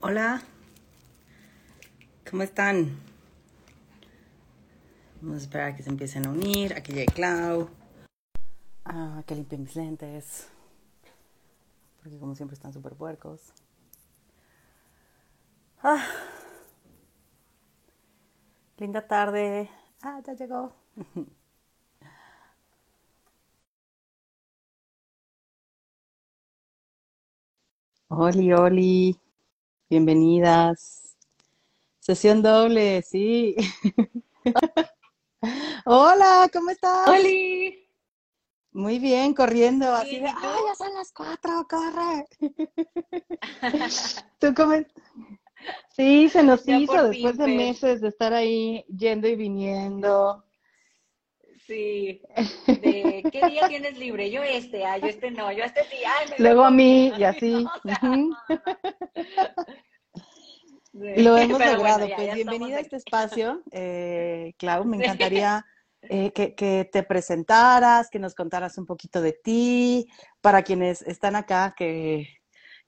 [0.00, 0.40] Hola,
[2.30, 3.00] ¿cómo están?
[5.20, 7.68] Vamos a esperar a que se empiecen a unir, a que llegue Clau,
[8.84, 10.46] a que limpien mis lentes,
[12.00, 13.52] porque como siempre están súper puercos.
[15.82, 16.06] Ah.
[18.78, 19.68] Linda tarde.
[20.02, 20.72] Ah, ya llegó.
[28.10, 29.18] Oli, Oli,
[29.88, 31.16] bienvenidas.
[31.98, 33.56] Sesión doble, sí.
[35.84, 37.08] Hola, ¿cómo estás?
[37.08, 37.86] ¡Holi!
[38.72, 40.38] Muy bien, corriendo, así de, ¿y tú?
[40.40, 42.26] ¡ay, ya son las cuatro, corre!
[44.38, 44.74] ¿Tú cómo?
[45.90, 50.44] Sí, se nos Ya hizo después fin, de meses de estar ahí yendo y viniendo.
[51.68, 52.22] Sí.
[52.80, 54.30] De, ¿qué día tienes libre?
[54.30, 57.24] Yo este, ah, yo este no, yo este sí, ay, me Luego a mí y
[57.24, 57.50] así.
[57.50, 58.16] No, o sea, ujú.
[58.30, 58.60] no, no.
[60.92, 61.98] Sí, Lo hemos pero logrado.
[61.98, 64.84] bueno, ya, pues ya bienvenida a este espacio, eh, Clau.
[64.84, 65.02] Me Sí.
[65.02, 65.64] encantaría
[66.02, 70.08] eh, que, que te presentaras, que nos contaras un poquito de ti,
[70.40, 72.28] para quienes están acá, que,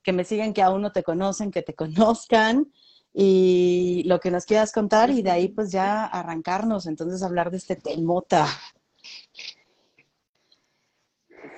[0.03, 2.71] que me siguen, que aún no te conocen, que te conozcan,
[3.13, 7.57] y lo que nos quieras contar, y de ahí pues ya arrancarnos, entonces hablar de
[7.57, 8.47] este temota.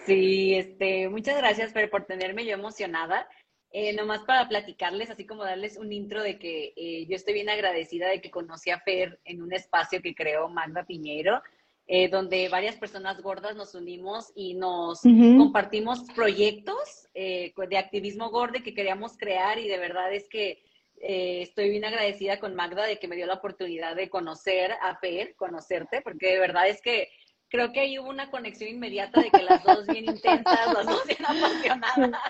[0.06, 3.28] Sí, este, muchas gracias Fer, por tenerme yo emocionada.
[3.76, 7.50] Eh, nomás para platicarles, así como darles un intro de que eh, yo estoy bien
[7.50, 11.42] agradecida de que conocí a Fer en un espacio que creó Magda Piñeiro,
[11.88, 18.76] eh, donde varias personas gordas nos unimos y nos compartimos proyectos de activismo gordo que
[18.76, 20.64] queríamos crear y de verdad es que
[21.06, 24.96] eh, estoy bien agradecida con Magda de que me dio la oportunidad de conocer a
[24.96, 27.09] Fer, conocerte, porque de verdad es que
[27.50, 31.06] creo que ahí hubo una conexión inmediata de que las dos bien intensas, las dos
[31.06, 32.22] bien apasionadas,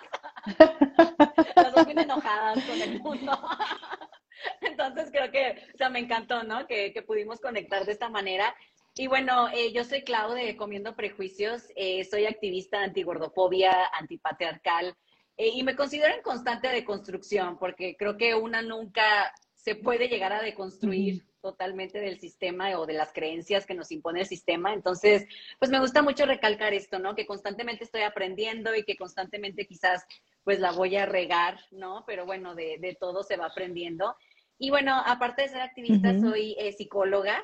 [1.56, 3.40] las dos bien enojadas con el mundo.
[4.62, 6.66] Entonces creo que, o sea, me encantó, ¿no?
[6.66, 8.56] Que, que pudimos conectar de esta manera.
[8.96, 14.96] Y bueno, eh, yo soy Clau de Comiendo Prejuicios, eh, soy activista antigordofobia, antipatriarcal,
[15.38, 20.34] eh, y me considero en constante deconstrucción, porque creo que una nunca se puede llegar
[20.34, 24.74] a deconstruir totalmente del sistema o de las creencias que nos impone el sistema.
[24.74, 25.26] Entonces,
[25.60, 27.16] pues me gusta mucho recalcar esto, ¿no?
[27.16, 30.06] Que constantemente estoy aprendiendo y que constantemente quizás
[30.44, 32.04] pues la voy a regar, ¿no?
[32.08, 34.16] Pero bueno, de, de todo se va aprendiendo.
[34.58, 37.44] Y bueno, aparte de ser activista, soy eh, psicóloga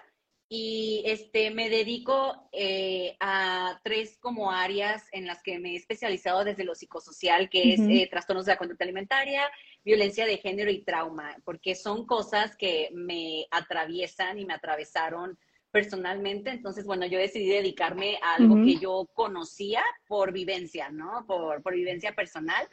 [0.51, 6.43] y este, me dedico eh, a tres como áreas en las que me he especializado
[6.43, 9.43] desde lo psicosocial, que es eh, trastornos de la conducta alimentaria,
[9.85, 15.37] violencia de género y trauma, porque son cosas que me atraviesan y me atravesaron
[15.69, 16.49] personalmente.
[16.49, 21.25] Entonces, bueno, yo decidí dedicarme a algo que yo conocía por vivencia, ¿no?
[21.27, 22.67] Por, por vivencia personal.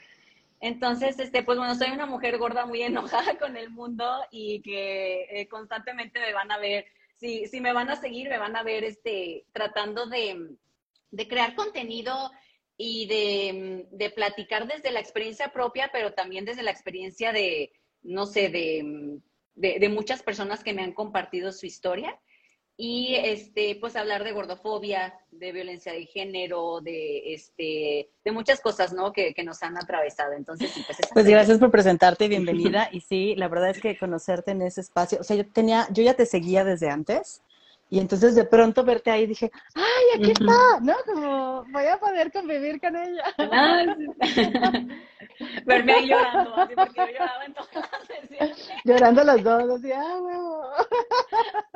[0.61, 5.27] Entonces, este, pues bueno, soy una mujer gorda muy enojada con el mundo y que
[5.31, 8.63] eh, constantemente me van a ver, si, si me van a seguir, me van a
[8.63, 10.57] ver este, tratando de,
[11.11, 12.31] de crear contenido
[12.77, 17.73] y de, de platicar desde la experiencia propia, pero también desde la experiencia de,
[18.03, 19.21] no sé, de,
[19.55, 22.19] de, de muchas personas que me han compartido su historia.
[22.79, 28.93] Y este, pues hablar de gordofobia, de violencia de género, de este, de muchas cosas,
[28.93, 29.13] ¿no?
[29.13, 30.33] Que, que nos han atravesado.
[30.35, 32.91] Entonces, sí, pues Pues gracias por presentarte y bienvenida.
[32.93, 36.03] Y sí, la verdad es que conocerte en ese espacio, o sea, yo tenía, yo
[36.03, 37.43] ya te seguía desde antes.
[37.89, 40.81] Y entonces de pronto verte ahí dije, ¡ay, aquí está!
[40.83, 40.95] ¿No?
[41.07, 43.23] Como voy a poder convivir con ella.
[43.39, 43.97] Ah.
[45.65, 48.69] Verme ahí llorando, así porque yo lloraba en todas las sesiones.
[48.85, 50.63] Llorando las dos, así, ¡ah, huevo!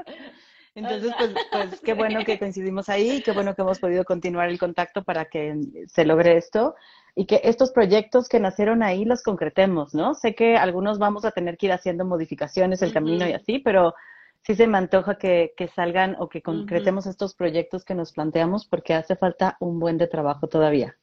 [0.75, 4.59] Entonces, pues, pues qué bueno que coincidimos ahí, qué bueno que hemos podido continuar el
[4.59, 6.75] contacto para que se logre esto
[7.15, 10.15] y que estos proyectos que nacieron ahí los concretemos, ¿no?
[10.15, 13.95] Sé que algunos vamos a tener que ir haciendo modificaciones el camino y así, pero
[14.43, 18.67] sí se me antoja que, que salgan o que concretemos estos proyectos que nos planteamos
[18.67, 20.97] porque hace falta un buen de trabajo todavía.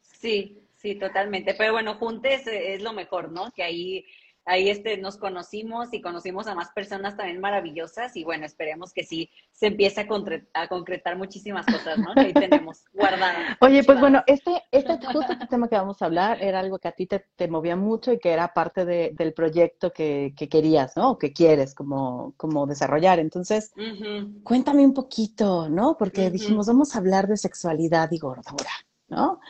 [0.00, 1.54] Sí, sí, totalmente.
[1.54, 3.50] Pero bueno, juntes eh, es lo mejor, ¿no?
[3.52, 4.06] Que ahí,
[4.44, 9.04] ahí este, nos conocimos y conocimos a más personas también maravillosas y bueno, esperemos que
[9.04, 12.12] sí se empiece a, concre- a concretar muchísimas cosas, ¿no?
[12.14, 13.56] Que ahí tenemos guardadas.
[13.60, 16.88] Oye, pues bueno, este, este, justo este tema que vamos a hablar era algo que
[16.88, 20.48] a ti te, te movía mucho y que era parte de- del proyecto que, que
[20.48, 21.12] querías, ¿no?
[21.12, 23.18] O que quieres como, como desarrollar.
[23.20, 23.72] Entonces,
[24.42, 25.96] cuéntame un poquito, ¿no?
[25.96, 28.70] Porque dijimos, vamos a hablar de sexualidad y gordura,
[29.12, 29.40] ¿no?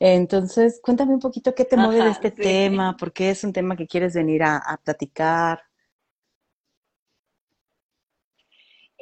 [0.00, 2.42] Entonces, cuéntame un poquito qué te mueve de este sí.
[2.42, 5.62] tema, por qué es un tema que quieres venir a, a platicar.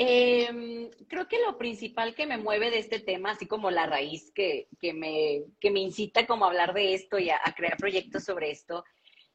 [0.00, 4.30] Em, creo que lo principal que me mueve de este tema, así como la raíz
[4.32, 8.84] que, me, me incita como a hablar de esto y a, crear proyectos sobre esto,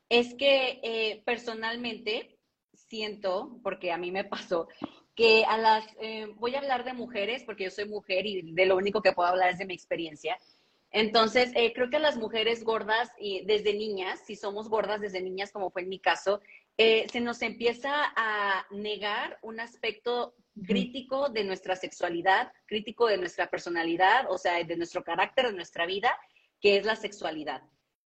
[0.07, 2.39] es que eh, personalmente
[2.71, 4.69] siento, porque a mí me pasó,
[5.15, 8.65] que a las, eh, voy a hablar de mujeres, porque yo soy mujer y de
[8.65, 10.37] lo único que puedo hablar es de mi experiencia.
[10.93, 15.51] Entonces, eh, creo que las mujeres gordas, y desde niñas, si somos gordas desde niñas,
[15.51, 16.41] como fue en mi caso,
[16.77, 20.33] se nos empieza a negar un aspecto
[20.65, 25.85] crítico de nuestra sexualidad, crítico de nuestra personalidad, o sea, de nuestro carácter, de nuestra
[25.85, 26.15] vida,
[26.61, 27.61] que es la sexualidad.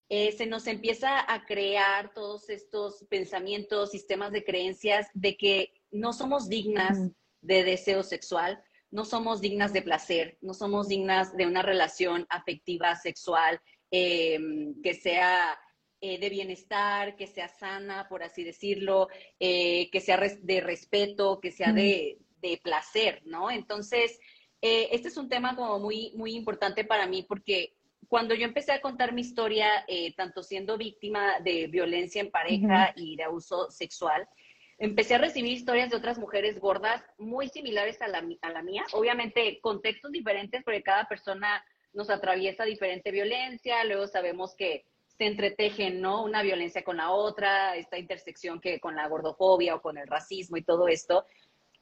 [0.08, 6.14] Eh, se nos empieza a crear todos estos pensamientos, sistemas de creencias de que no
[6.14, 7.12] somos dignas
[7.42, 8.64] de deseo sexual,
[8.96, 13.60] no somos dignas de placer, no somos dignas de una relación afectiva, sexual,
[13.92, 15.60] em, que sea
[16.00, 19.10] eh, de bienestar, que sea sana, por así decirlo,
[19.40, 23.52] eh, que sea de respeto, que sea de, de placer, ¿no?
[23.52, 24.18] Entonces,
[24.62, 27.76] eh, este es un tema como muy, muy importante para mí porque
[28.08, 32.94] cuando yo empecé a contar mi historia, eh, tanto siendo víctima de violencia en pareja
[32.96, 34.28] y de abuso sexual,
[34.77, 38.86] empecé a recibir historias de otras mujeres gordas muy similares a la, a la mía.
[38.94, 41.63] Obviamente, contextos diferentes porque cada persona
[41.94, 43.83] nos atraviesa diferente violencia.
[43.86, 44.86] Luego sabemos que
[45.18, 46.24] se entretejen, ¿no?
[46.24, 50.57] Una violencia con la otra, esta intersección que con la gordofobia o con el racismo
[50.57, 51.25] y todo esto.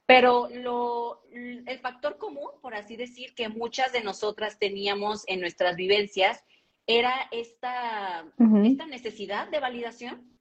[0.05, 5.75] Pero lo, el factor común, por así decir, que muchas de nosotras teníamos en nuestras
[5.75, 6.43] vivencias
[6.85, 8.25] era esta,
[8.65, 10.32] esta necesidad de validación,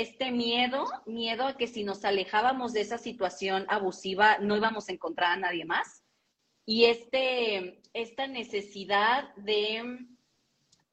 [0.00, 4.92] este miedo, miedo a que si nos alejábamos de esa situación abusiva no íbamos a
[4.92, 6.02] encontrar a nadie más.
[6.66, 10.06] Y este, esta necesidad de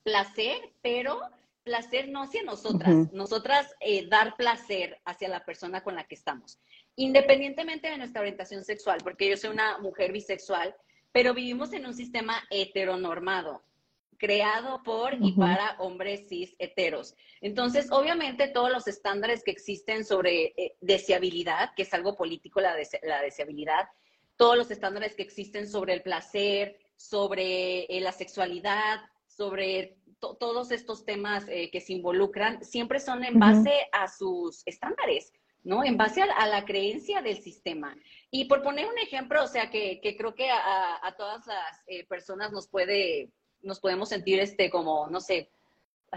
[0.03, 1.19] placer, pero
[1.63, 6.59] placer no hacia nosotras, nosotras eh, dar placer hacia la persona con la que estamos.
[6.95, 10.75] Independientemente de nuestra orientación sexual, porque yo soy una mujer bisexual,
[11.11, 13.63] pero vivimos en un sistema heteronormado,
[14.17, 17.15] creado por y para hombres cis heteros.
[17.41, 22.75] Entonces, obviamente, todos los estándares que existen sobre eh, deseabilidad, que es algo político la,
[23.03, 23.88] la deseabilidad,
[24.38, 31.06] todos los estándares que existen sobre el placer, sobre eh, la sexualidad, sobre todos estos
[31.06, 35.33] temas eh, que se involucran, siempre son en base a sus estándares.
[35.63, 35.83] ¿no?
[35.83, 37.97] En base a, la creencia del sistema.
[38.29, 42.51] Y por poner un ejemplo, o sea, que, creo que a, todas las eh, personas
[42.51, 45.49] nos puede, nos podemos sentir este como, no sé,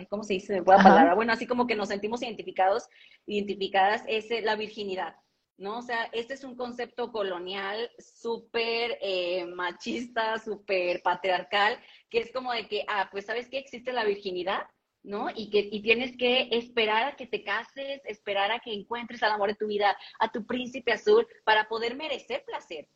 [0.08, 0.62] ¿cómo se dice?
[0.62, 1.14] palabra.
[1.14, 2.88] Bueno, así como que nos sentimos identificados,
[3.26, 5.16] identificadas, es la virginidad.
[5.58, 5.78] ¿no?
[5.78, 12.52] O sea, este es un concepto colonial súper eh, machista, súper patriarcal, que es como
[12.52, 14.68] de que, ah, pues sabes que existe la virginidad,
[15.02, 15.28] ¿no?
[15.34, 19.32] Y que y tienes que esperar a que te cases, esperar a que encuentres al
[19.32, 22.88] amor de tu vida, a tu príncipe azul, para poder merecer placer.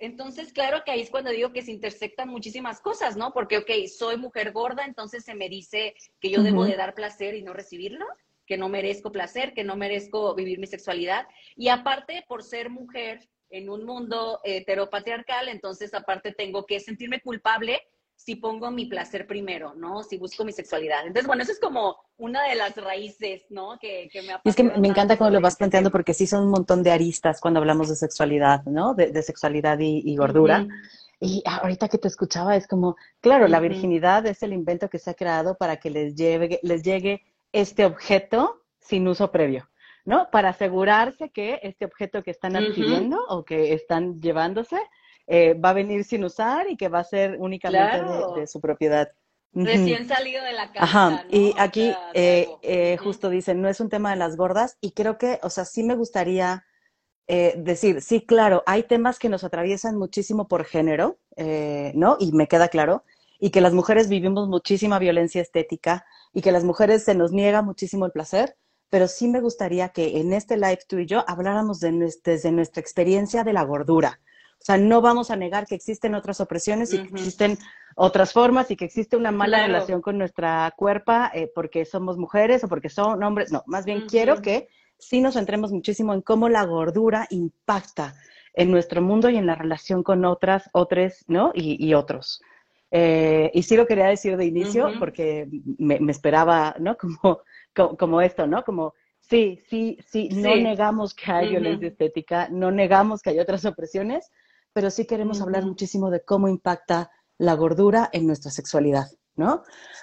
[0.00, 3.32] Entonces, claro que ahí es cuando digo que se intersectan muchísimas cosas, ¿no?
[3.32, 7.34] Porque, ok, soy mujer gorda, entonces se me dice que yo debo de dar placer
[7.34, 8.06] y no recibirlo,
[8.46, 11.28] que no merezco placer, que no merezco vivir mi sexualidad.
[11.54, 17.80] Y aparte, por ser mujer en un mundo heteropatriarcal, entonces aparte tengo que sentirme culpable
[18.24, 20.02] si pongo mi placer primero, ¿no?
[20.02, 21.06] Si busco mi sexualidad.
[21.06, 23.78] Entonces, bueno, eso es como una de las raíces, ¿no?
[23.80, 26.44] Que, que me Es que me encanta cómo lo vas este planteando porque sí son
[26.44, 28.92] un montón de aristas cuando hablamos de sexualidad, ¿no?
[28.92, 30.68] De, sexualidad y, gordura.
[31.18, 35.10] Y ahorita que te escuchaba es como, claro, la virginidad es el invento que se
[35.10, 37.22] ha creado para que les llegue, les llegue
[37.52, 39.70] este objeto sin uso previo,
[40.04, 40.28] ¿no?
[40.30, 44.76] Para asegurarse que este objeto que están adquiriendo o que están llevándose
[45.26, 49.10] eh, va a venir sin usar y que va a ser únicamente de, su propiedad.
[49.52, 50.84] Recién salido de la casa.
[50.84, 51.24] Ajá.
[51.30, 55.18] Y aquí eh, eh, justo dicen, no es un tema de las gordas y creo
[55.18, 56.64] que, o sea, sí me gustaría
[57.56, 61.20] decir, sí, claro, hay temas que nos atraviesan muchísimo por género,
[61.94, 62.16] ¿no?
[62.18, 63.04] Y me queda claro,
[63.40, 67.62] y que las mujeres vivimos muchísima violencia estética y que las mujeres se nos niega
[67.62, 68.56] muchísimo el placer,
[68.90, 72.80] pero sí me gustaría que en este live tú y yo habláramos de, desde nuestra
[72.80, 74.20] experiencia de la gordura,
[74.60, 77.56] o sea, no vamos a negar que existen otras opresiones y que existen
[77.96, 82.62] otras formas y que existe una mala relación con nuestra cuerpa eh, porque somos mujeres
[82.62, 83.50] o porque son hombres.
[83.50, 88.14] No, más bien quiero que sí nos centremos muchísimo en cómo la gordura impacta
[88.52, 91.52] en nuestro mundo y en la relación con otras, otros, ¿no?
[91.54, 92.42] Y, otros.
[92.90, 95.48] Eh, y sí lo quería decir de inicio porque
[95.78, 96.96] me, esperaba, ¿no?
[96.98, 97.40] Como,
[97.96, 98.62] como, esto, ¿no?
[98.62, 103.64] Como sí, sí, sí, no negamos que hay violencia estética, no negamos que hay otras
[103.64, 104.30] opresiones,
[104.72, 109.62] pero sí queremos hablar muchísimo de cómo impacta la gordura en nuestra sexualidad, ¿no?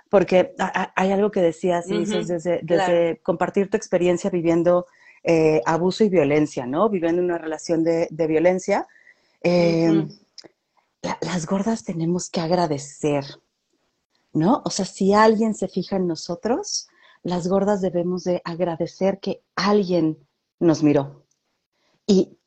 [0.09, 0.55] Porque
[0.95, 4.87] hay algo que decías, dices, desde, compartir tu experiencia viviendo
[5.23, 6.89] eh, abuso y violencia, ¿no?
[6.89, 8.87] Viviendo una relación de, violencia.
[9.43, 10.07] eh,
[11.21, 13.23] las gordas tenemos que agradecer,
[14.33, 14.61] ¿no?
[14.65, 16.87] O sea, si alguien se fija en nosotros,
[17.23, 20.17] las gordas debemos de agradecer que alguien
[20.59, 21.23] nos miró
[22.07, 22.37] y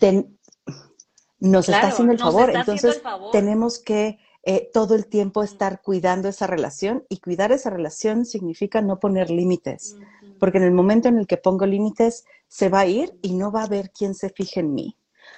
[1.41, 2.51] nos está haciendo el favor.
[2.55, 8.25] Entonces, tenemos que eh, todo el tiempo estar cuidando esa relación y cuidar esa relación
[8.25, 9.97] significa no poner límites,
[10.39, 13.53] porque en el momento en el que pongo límites, se va a ir y no
[13.53, 14.97] va a haber quien se fije en mí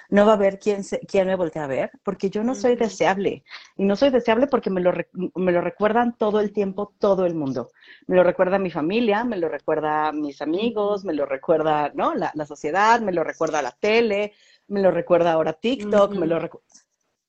[0.09, 2.75] no va a haber quien, se, quien me voltee a ver, porque yo no soy
[2.75, 3.43] deseable.
[3.75, 4.93] Y no soy deseable porque me lo,
[5.35, 7.71] me lo recuerdan todo el tiempo, todo el mundo.
[8.07, 12.13] Me lo recuerda mi familia, me lo recuerda mis amigos, me lo recuerda ¿no?
[12.15, 14.33] la, la sociedad, me lo recuerda la tele,
[14.67, 16.67] me lo recuerda ahora TikTok, me lo recuerda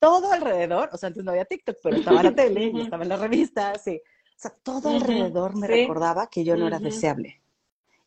[0.05, 3.09] todo alrededor, o sea, antes no había TikTok, pero estaba la tele, y estaba en
[3.09, 4.03] las revistas, sí.
[4.05, 7.41] O sea, todo alrededor me recordaba que yo no era deseable.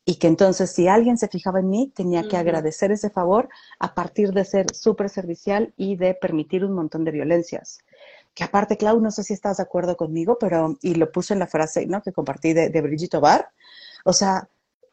[0.06, 3.96] Y que entonces si alguien se fijaba en mí, tenía que agradecer ese favor a
[3.96, 7.80] partir de ser súper servicial y de permitir un montón de violencias.
[8.36, 11.40] Que aparte, Clau, no sé si estás de acuerdo conmigo, pero, y lo puse en
[11.40, 12.04] la frase ¿no?
[12.04, 13.50] que compartí de, de Brigitte Obar,
[14.06, 14.48] o sea,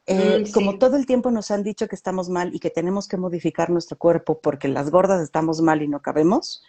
[0.06, 3.08] eh, mm, como todo el tiempo nos han dicho que estamos mal y que tenemos
[3.08, 6.62] que modificar nuestro cuerpo porque las gordas estamos mal y no cabemos,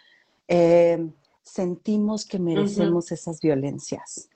[0.48, 1.06] eh,
[1.42, 4.28] sentimos que merecemos esas violencias.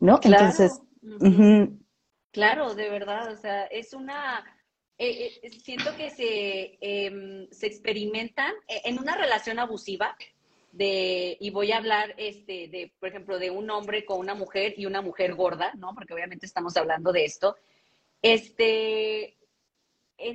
[0.00, 0.18] ¿No?
[0.22, 0.80] Entonces,
[2.32, 4.42] Claro, de verdad, o sea, es una,
[4.96, 10.16] eh, eh, siento que se, em, se experimentan en una relación abusiva
[10.72, 14.74] de, y voy a hablar, este, de, por ejemplo, de un hombre con una mujer
[14.76, 15.94] y una mujer gorda, ¿no?
[15.94, 17.56] Porque obviamente estamos hablando de esto.
[18.22, 19.36] Este,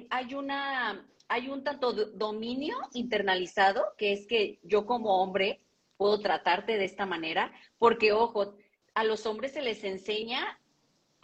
[0.09, 5.61] hay una, hay un tanto dominio internalizado, que es que yo como hombre
[5.97, 8.55] puedo tratarte de esta manera, porque, ojo,
[8.93, 10.59] a los hombres se les enseña,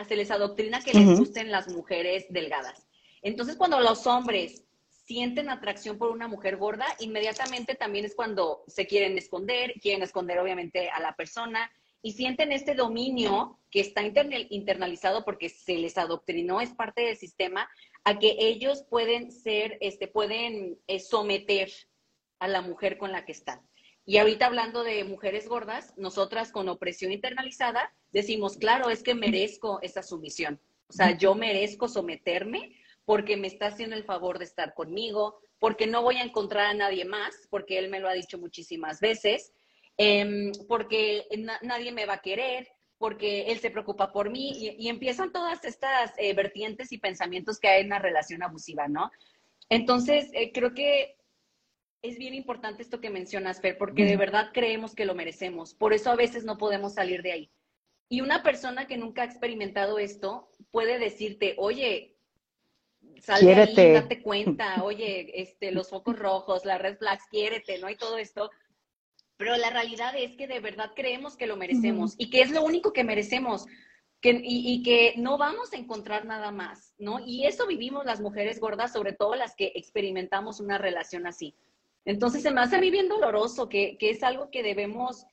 [0.08, 2.88] se les adoctrina que les gusten las mujeres delgadas.
[3.22, 4.66] Entonces, cuando los hombres
[5.06, 10.40] sienten atracción por una mujer gorda, inmediatamente también es cuando se quieren esconder, quieren esconder
[10.40, 16.62] obviamente a la persona y sienten este dominio que está internalizado porque se les adoctrinó,
[16.62, 17.70] es parte del sistema,
[18.04, 21.72] a que ellos pueden ser, este, pueden eh, someter
[22.40, 23.62] a la mujer con la que están.
[24.06, 29.80] Y ahorita hablando de mujeres gordas, nosotras con opresión internalizada decimos, claro, es que merezco
[29.82, 30.60] esa sumisión.
[30.90, 35.88] O sea, yo merezco someterme porque me está haciendo el favor de estar conmigo, porque
[35.88, 39.54] no voy a encontrar a nadie más, porque él me lo ha dicho muchísimas veces,
[39.98, 41.26] em, porque
[41.62, 42.68] nadie me va a querer,
[42.98, 47.68] porque él se preocupa por mí y, empiezan todas estas eh, vertientes y pensamientos que
[47.68, 49.12] hay en una relación abusiva, ¿no?
[49.70, 51.18] Entonces, eh, creo que
[52.02, 55.74] es bien importante esto que mencionas, Fer, porque de verdad creemos que lo merecemos.
[55.74, 57.52] Por eso a veces no podemos salir de ahí.
[58.10, 62.13] Y una persona que nunca ha experimentado esto puede decirte, oye,
[63.22, 67.88] sal de ahí, date cuenta, oye, este, los focos rojos, las red flags, quiérete, ¿no?
[67.88, 68.50] hay todo esto.
[69.38, 72.64] Pero la realidad es que de verdad creemos que lo merecemos y que es lo
[72.64, 73.66] único que merecemos.
[74.22, 77.20] Que, y, y, que no vamos a encontrar nada más, ¿no?
[77.26, 81.58] Y eso vivimos las mujeres gordas, sobre todo las que experimentamos una relación así.
[82.06, 85.26] Entonces se me hace a mí bien doloroso que, es algo que debemos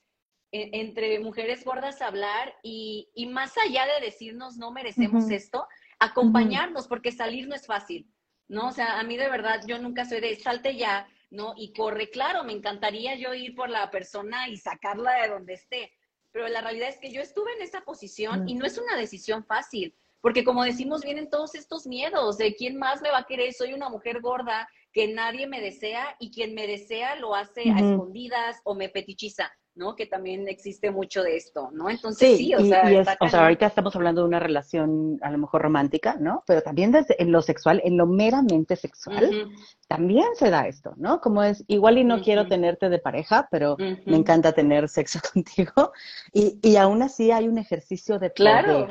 [0.52, 5.66] entre mujeres gordas hablar y, más allá de decirnos no merecemos esto,
[6.00, 8.10] acompañarnos, porque salir no es fácil,
[8.48, 8.68] ¿no?
[8.68, 11.54] O sea, a mí de verdad yo nunca soy de salte ya, ¿no?
[11.56, 15.92] Y corre, claro, me encantaría yo ir por la persona y sacarla de donde esté,
[16.32, 19.44] pero la realidad es que yo estuve en esa posición y no es una decisión
[19.44, 23.52] fácil, porque como decimos, vienen todos estos miedos de quién más me va a querer,
[23.52, 27.78] soy una mujer gorda, que nadie me desea y quien me desea lo hace a
[27.78, 29.52] escondidas o me petichiza.
[29.80, 29.96] ¿No?
[29.96, 31.88] Que también existe mucho de esto, ¿no?
[31.88, 32.84] Entonces sí, o, sea,
[33.18, 36.44] o sea, ahorita estamos hablando de una relación a lo mejor romántica, ¿no?
[36.46, 39.50] Pero también desde, en lo sexual, en lo meramente sexual,
[39.88, 41.22] también se da esto, ¿no?
[41.22, 45.92] Como es, igual y no quiero tenerte de pareja, pero me encanta tener sexo contigo.
[46.32, 48.86] Y, y aún así hay un ejercicio de poder,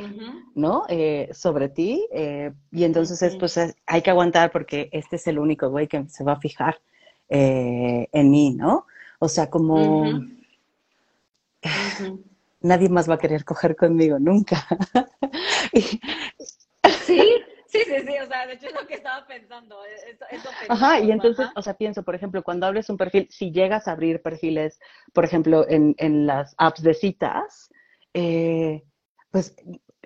[0.55, 0.85] ¿no?
[0.89, 2.07] Eh, sobre ti.
[2.11, 6.09] Eh, y entonces es, pues, hay que aguantar porque este es el único güey que
[6.09, 6.81] se va a fijar
[7.29, 8.87] eh, en mí, ¿no?
[9.19, 10.38] O sea, como
[12.61, 14.65] nadie más va a querer coger conmigo nunca.
[15.73, 15.99] sí,
[17.05, 17.21] sí,
[17.67, 19.77] sí, sí, o sea, de hecho es lo que estaba pensando.
[20.69, 23.91] Ajá, y entonces, o sea, pienso, por ejemplo, cuando abres un perfil, si llegas a
[23.91, 24.79] abrir perfiles,
[25.13, 27.69] por ejemplo, en, en las apps de citas,
[28.13, 28.83] eh,
[29.31, 29.55] pues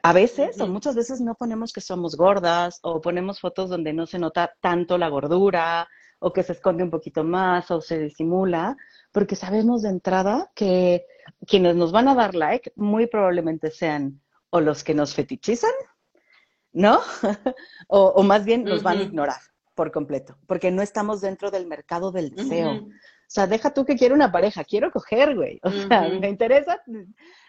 [0.03, 4.05] a veces o muchas veces no ponemos que somos gordas o ponemos fotos donde no
[4.05, 5.87] se nota tanto la gordura
[6.19, 8.75] o que se esconde un poquito más o se disimula,
[9.13, 11.05] porque sabemos de entrada que
[11.47, 15.71] quienes nos van a dar like muy probablemente sean o los que nos fetichizan,
[16.73, 16.99] ¿no?
[17.87, 19.39] o, más bien nos van a ignorar,
[19.73, 22.71] por completo, porque no estamos dentro del mercado del deseo.
[22.71, 22.89] O
[23.33, 25.59] sea, deja tú que quiero una pareja, quiero coger, güey.
[25.63, 26.79] O sea, me interesa,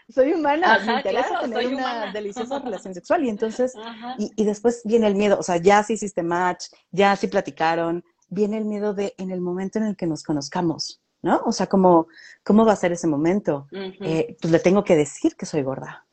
[0.09, 3.25] soy humana, me interesa tener una deliciosa relación sexual.
[3.25, 3.75] Y entonces,
[4.19, 8.03] y, y, después viene el miedo, o sea, ya sí hiciste match, ya sí platicaron,
[8.29, 11.41] viene el miedo de en el momento en el que nos conozcamos, ¿no?
[11.47, 12.07] O sea, como,
[12.45, 13.67] ¿cómo va a ser ese momento?
[13.73, 16.07] Eh, pues le tengo que decir que soy gorda,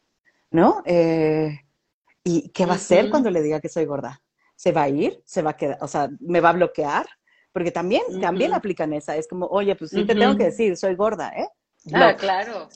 [0.51, 0.81] ¿no?
[0.85, 1.59] Eh,
[2.23, 4.21] ¿Y qué va a hacer cuando le diga que soy gorda?
[4.55, 5.21] ¿Se va a ir?
[5.25, 5.77] ¿Se va a quedar?
[5.81, 7.07] O sea, ¿me va a bloquear?
[7.51, 9.17] Porque también, también aplican esa.
[9.17, 11.49] Es como, oye, pues sí te tengo que decir, soy gorda, ¿eh?
[11.93, 12.69] Ah, claro.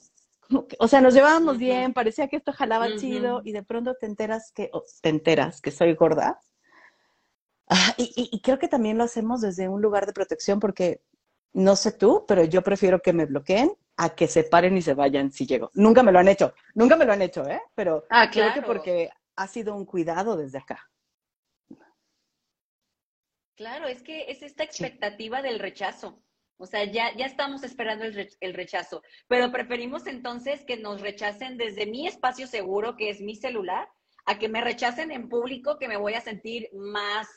[0.80, 4.52] O sea, nos llevábamos bien, parecía que esto jalaba chido y de pronto te enteras
[4.52, 4.70] que,
[5.02, 6.42] te enteras que soy gorda.
[7.70, 11.02] Ah, y, y, creo que también lo hacemos desde un lugar de protección porque
[11.54, 14.94] no sé tú, pero yo prefiero que me bloqueen a que se paren y se
[14.94, 15.72] vayan si llego.
[15.74, 17.62] Nunca me lo han hecho, nunca me lo han hecho, ¿eh?
[17.76, 20.90] Pero ah, creo que porque ha sido un cuidado desde acá.
[23.56, 26.22] Claro, es que es esta expectativa del rechazo.
[26.58, 31.86] O sea, ya, ya estamos esperando el, rechazo, pero preferimos entonces que nos rechacen desde
[31.86, 33.90] mi espacio seguro, que es mi celular,
[34.26, 37.28] a que me rechacen en público, que me voy a sentir más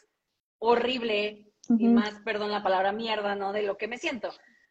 [0.58, 3.52] horrible y más, perdón la palabra mierda, ¿no?
[3.52, 4.30] De lo que me siento.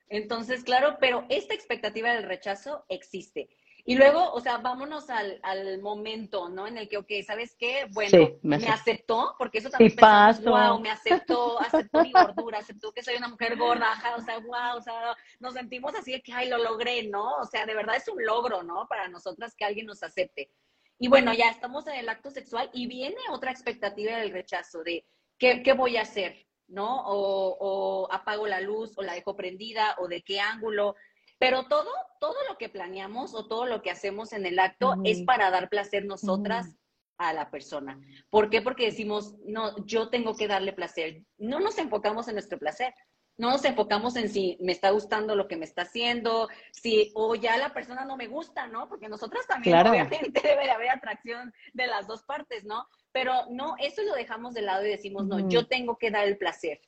[0.09, 3.49] Entonces, claro, pero esta expectativa del rechazo existe.
[3.89, 6.67] Y luego, o sea, vámonos al, al momento, ¿no?
[6.67, 7.87] En el que, ok, ¿sabes qué?
[7.91, 13.01] Bueno, me, aceptó, porque eso también pensamos, wow, me aceptó, aceptó mi gordura, aceptó que
[13.01, 13.87] soy una mujer gorda,
[14.17, 17.37] o sea, wow, o sea, nos sentimos así de que, ay, lo logré, ¿no?
[17.37, 18.87] O sea, de verdad es un logro, ¿no?
[18.89, 20.51] Para nosotras que alguien nos acepte.
[20.99, 25.05] Y bueno, ya estamos en el acto sexual y viene otra expectativa del rechazo, de,
[25.37, 26.46] ¿qué, qué voy a hacer?
[26.67, 27.05] ¿No?
[27.07, 30.95] O, o apago la luz, o la dejo prendida, o de qué ángulo,
[31.39, 35.21] pero todo, todo lo que planeamos o todo lo que hacemos en el acto es
[35.21, 36.75] para dar placer nosotras
[37.17, 37.99] a la persona.
[38.29, 38.61] ¿Por qué?
[38.61, 41.23] Porque decimos, no, yo tengo que darle placer.
[41.37, 42.93] No nos enfocamos en nuestro placer.
[43.37, 47.35] No nos enfocamos en si me está gustando lo que me está haciendo, si o
[47.35, 48.89] ya la persona no me gusta, ¿no?
[48.89, 52.87] Porque nosotras también obviamente debe de haber atracción de las dos partes, ¿no?
[53.17, 56.37] Pero no, eso lo dejamos de lado y decimos, no, yo tengo que dar el
[56.37, 56.79] placer.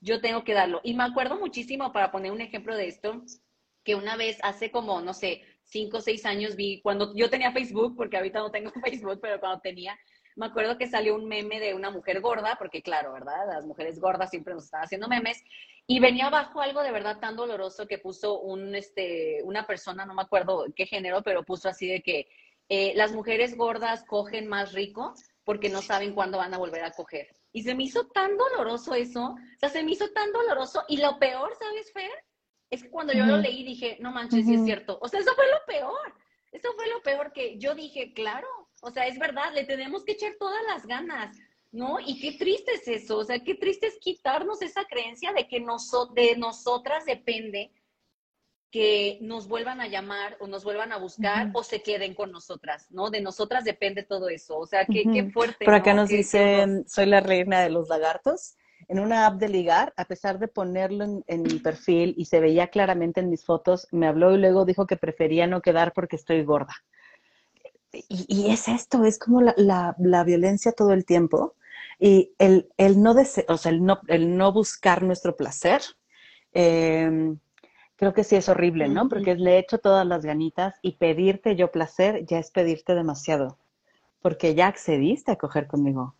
[0.00, 0.80] Yo tengo que darlo.
[0.82, 3.22] Y me acuerdo muchísimo, para poner un ejemplo de esto,
[3.84, 7.52] que una vez hace como, no sé, cinco o seis años vi, cuando yo tenía
[7.52, 9.98] Facebook, porque ahorita no tengo Facebook, pero cuando tenía,
[10.34, 13.46] me acuerdo que salió un meme de una mujer gorda, porque claro, ¿verdad?
[13.46, 15.44] Las mujeres gordas siempre nos están haciendo memes,
[15.86, 20.14] y venía abajo algo de verdad tan doloroso que puso un, este, una persona, no
[20.14, 22.28] me acuerdo qué género, pero puso así de que
[22.70, 25.12] eh, las mujeres gordas cogen más rico
[25.46, 27.28] porque no saben cuándo van a volver a coger.
[27.52, 30.96] Y se me hizo tan doloroso eso, o sea, se me hizo tan doloroso, y
[30.96, 32.10] lo peor, ¿sabes, Fer?
[32.68, 34.98] Es que cuando yo lo leí dije, no manches, sí es cierto.
[35.00, 36.14] O sea, eso fue lo peor.
[36.50, 38.48] Eso fue lo peor que yo dije, claro.
[38.82, 41.38] O sea, es verdad, le tenemos que echar todas las ganas,
[41.70, 42.00] ¿no?
[42.00, 43.18] Y qué triste es eso.
[43.18, 47.70] O sea, qué triste es quitarnos esa creencia de que de nosotras depende
[48.76, 52.88] que nos vuelvan a llamar o nos vuelvan a buscar o se queden con nosotras,
[52.90, 53.08] ¿no?
[53.08, 54.58] De nosotras depende todo eso.
[54.58, 55.64] O sea, qué, qué fuerte.
[55.64, 58.58] Por acá nos dicen, soy la reina de los lagartos
[58.88, 62.66] en una app de ligar, a pesar de ponerlo en, mi perfil y se veía
[62.66, 66.44] claramente en mis fotos, me habló y luego dijo que prefería no quedar porque estoy
[66.44, 66.74] gorda.
[68.10, 69.94] Y, es esto, es como la,
[70.26, 71.54] violencia todo el tiempo
[71.98, 72.68] y el,
[73.02, 73.14] no,
[73.48, 75.80] o sea, el, no, el no buscar nuestro placer.
[76.52, 77.38] Em,
[77.96, 79.08] creo que sí es horrible, ¿no?
[79.08, 83.58] Porque le he hecho todas las ganitas y pedirte yo placer ya es pedirte demasiado
[84.26, 86.16] porque ya accediste a coger conmigo.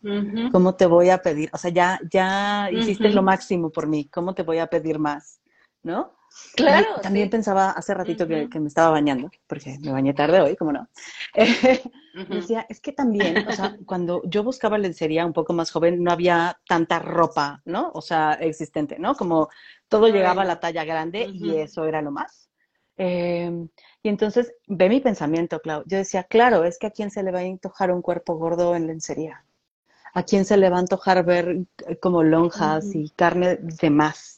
[0.53, 1.49] ¿Cómo te voy a pedir?
[1.51, 4.07] O sea, ya, ya hiciste lo máximo por mí.
[4.07, 5.41] ¿Cómo te voy a pedir más?
[5.83, 6.13] ¿No?
[6.55, 6.95] Claro.
[7.01, 10.87] también pensaba hace ratito que, me estaba bañando, porque me bañé tarde hoy, ¿cómo no?
[12.29, 16.11] Decía, es que también, o sea, cuando yo buscaba lencería un poco más joven, no
[16.11, 17.91] había tanta ropa, ¿no?
[17.93, 19.13] O sea, existente, ¿no?
[19.13, 19.49] Como
[19.87, 22.49] todo llegaba a la talla grande y eso era lo más.
[22.97, 23.67] Eh,
[24.01, 25.83] y entonces ve mi pensamiento, Clau.
[25.85, 28.75] Yo decía, claro, es que a quién se le va a antojar un cuerpo gordo
[28.75, 29.43] en lencería.
[30.13, 34.36] A quién se le va a antojar ver eh, como lonjas y carne de más.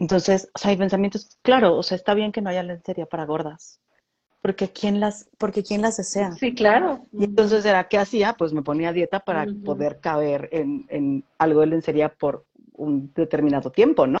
[0.00, 3.26] Entonces, o sea, hay pensamientos, claro, o sea, está bien que no haya lencería para
[3.26, 3.80] gordas.
[4.40, 6.32] Porque quién las, porque quién las desea.
[6.32, 7.06] Sí, claro.
[7.12, 8.32] Y entonces era, ¿qué hacía?
[8.32, 13.12] Pues me ponía a dieta para poder caber en, en algo de lencería por un
[13.12, 14.18] determinado tiempo, ¿no?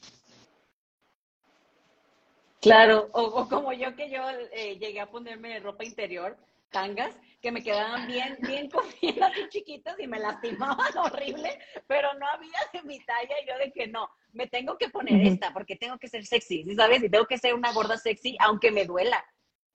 [2.60, 4.20] Claro, o, como yo que yo
[4.52, 6.36] eh, llegué a ponerme ropa interior,
[6.70, 12.26] tangas, que me quedaban bien, bien comidas y chiquitas y me lastimaban horrible, pero no
[12.26, 15.76] había de mi talla y yo de que no, me tengo que poner esta porque
[15.76, 17.02] tengo que ser sexy, ¿sí sabes?
[17.02, 19.24] Y tengo que ser una gorda sexy aunque me duela.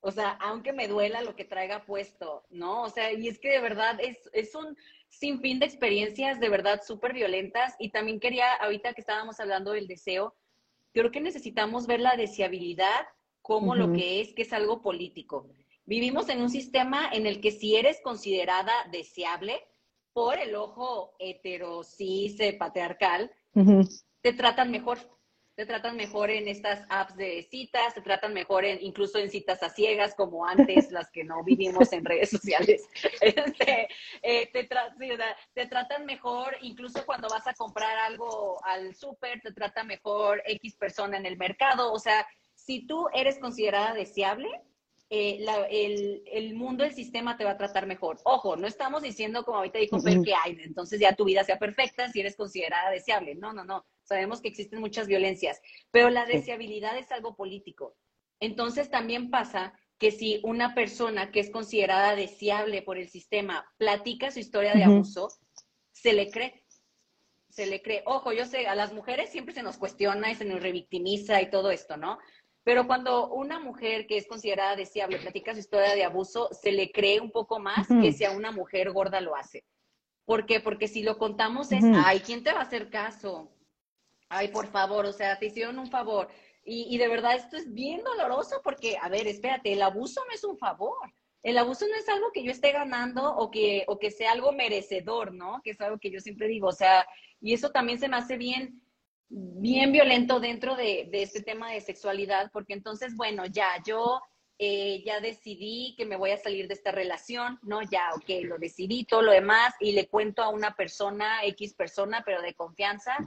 [0.07, 2.83] O sea, aunque me duela lo que traiga puesto, ¿no?
[2.83, 4.77] O sea, y es que de verdad es, es un
[5.09, 7.75] sinfín de experiencias de verdad súper violentas.
[7.79, 10.35] Y también quería, ahorita que estábamos hablando del deseo,
[10.93, 13.07] creo que necesitamos ver la deseabilidad
[13.41, 15.47] como lo que es, que es algo político.
[15.85, 19.61] Vivimos en un sistema en el que si eres considerada deseable
[20.13, 23.31] por el ojo heterosis patriarcal,
[24.21, 24.99] te tratan mejor
[25.55, 29.63] te tratan mejor en estas apps de citas, te tratan mejor en, incluso en citas
[29.63, 32.87] a ciegas, como antes las que no vivimos en redes sociales.
[33.21, 33.87] Este,
[34.21, 34.67] eh, te,
[35.53, 40.75] te, tratan mejor, incluso cuando vas a comprar algo al súper, te trata mejor X
[40.75, 41.93] persona en el mercado.
[41.93, 44.49] O sea, si tú eres considerada deseable,
[45.09, 48.17] eh, el, el, mundo, el sistema te va a tratar mejor.
[48.23, 51.59] Ojo, no estamos diciendo, como ahorita dijo Fer, que hay, entonces ya tu vida sea
[51.59, 53.35] perfecta si eres considerada deseable.
[53.35, 53.85] No, no, no.
[54.03, 57.95] Sabemos que existen muchas violencias, pero la deseabilidad es algo político.
[58.39, 64.31] Entonces también pasa que si una persona que es considerada deseable por el sistema platica
[64.31, 65.29] su historia de abuso,
[65.91, 66.65] se le cree.
[67.49, 68.03] Se le cree.
[68.05, 71.49] Ojo, yo sé, a las mujeres siempre se nos cuestiona y se nos revictimiza y
[71.49, 72.17] todo esto, ¿no?
[72.65, 76.91] Pero cuando una mujer que es considerada deseable platica su historia de abuso, se le
[76.91, 79.63] cree un poco más que si a una mujer gorda lo hace.
[80.25, 80.59] ¿Por qué?
[80.59, 83.51] Porque si lo contamos es, ay, ¿quién te va a hacer caso?
[84.29, 86.27] Ay, por favor, o sea, te hicieron un favor.
[86.63, 90.33] Y, y de verdad esto es bien doloroso porque, a ver, espérate, el abuso no
[90.33, 91.13] es un favor.
[91.43, 94.51] El abuso no es algo que yo esté ganando o que, o que sea algo
[94.51, 95.61] merecedor, ¿no?
[95.63, 97.05] Que es algo que yo siempre digo, o sea,
[97.39, 98.81] y eso también se me hace bien,
[99.29, 104.21] bien violento dentro de, este tema de sexualidad, porque entonces, bueno, ya yo
[104.57, 107.81] eh, ya decidí que me voy a salir de esta relación, ¿no?
[107.81, 112.23] Ya, ok, lo decidí, todo lo demás, y le cuento a una persona, X persona,
[112.25, 113.17] pero de confianza,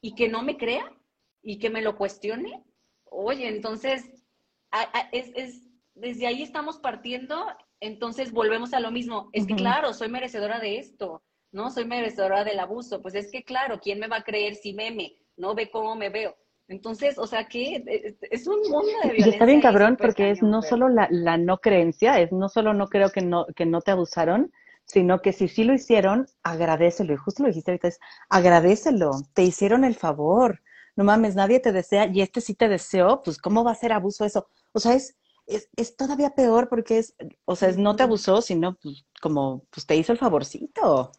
[0.00, 0.90] y que no me crea
[1.42, 2.64] y que me lo cuestione.
[3.04, 4.04] Oye, entonces,
[5.12, 5.62] es,
[5.94, 7.46] desde ahí estamos partiendo,
[7.80, 9.28] entonces volvemos a lo mismo.
[9.32, 11.70] Es que, claro, soy merecedora de esto, ¿no?
[11.70, 13.00] Soy merecedora del abuso.
[13.00, 15.14] Pues es que, claro, ¿quién me va a creer si meme?
[15.36, 16.36] No ve cómo me veo.
[16.68, 17.84] Entonces, o sea, que
[18.30, 19.26] es un mundo de violencia.
[19.26, 22.72] Y está bien cabrón porque es no solo la, la, no creencia, es no solo
[22.72, 24.50] no creo que no, que no te abusaron,
[24.86, 27.12] sino que si sí lo hicieron, agradecelo.
[27.12, 30.62] Y justo lo dijiste ahorita, es agradecelo, te hicieron el favor.
[30.96, 33.92] No mames, nadie te desea y este sí te deseó, pues ¿cómo va a ser
[33.92, 34.46] abuso eso?
[34.72, 35.16] O sea, es,
[35.46, 39.64] es, es todavía peor porque es, o sea, es no te abusó, sino pues, como,
[39.70, 41.12] pues te hizo el favorcito.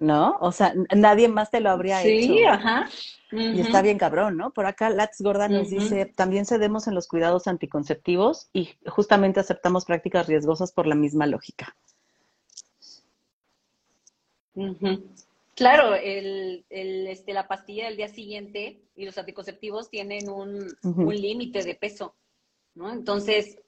[0.00, 0.36] ¿No?
[0.40, 2.32] O sea, nadie más te lo habría hecho.
[2.32, 2.88] Sí, ajá.
[3.30, 4.52] Y está bien cabrón, ¿no?
[4.52, 9.84] Por acá Lats Gorda nos dice, también cedemos en los cuidados anticonceptivos y justamente aceptamos
[9.84, 11.76] prácticas riesgosas por la misma lógica.
[15.54, 21.14] Claro, el, el, este, la pastilla del día siguiente y los anticonceptivos tienen un, un
[21.14, 22.16] límite de peso,
[22.74, 22.92] ¿no?
[22.92, 23.60] Entonces,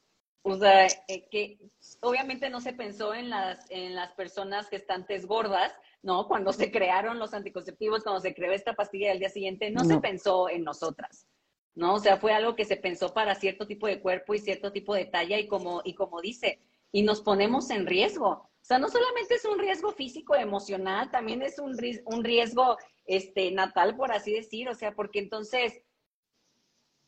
[0.42, 1.59] o sea, eh, que
[2.01, 6.27] obviamente no se pensó en las, en las personas gestantes gordas, ¿no?
[6.27, 9.99] Cuando se crearon los anticonceptivos, cuando se creó esta pastilla del día siguiente, no, se
[9.99, 11.29] pensó en nosotras,
[11.75, 11.95] ¿no?
[11.95, 14.95] O sea, fue algo que se pensó para cierto tipo de cuerpo y cierto tipo
[14.95, 16.61] de talla y como, y como dice,
[16.91, 18.29] y nos ponemos en riesgo.
[18.31, 23.51] O sea, no solamente es un riesgo físico, emocional, también es un, un riesgo este,
[23.51, 25.83] natal, por así decir, o sea, porque entonces,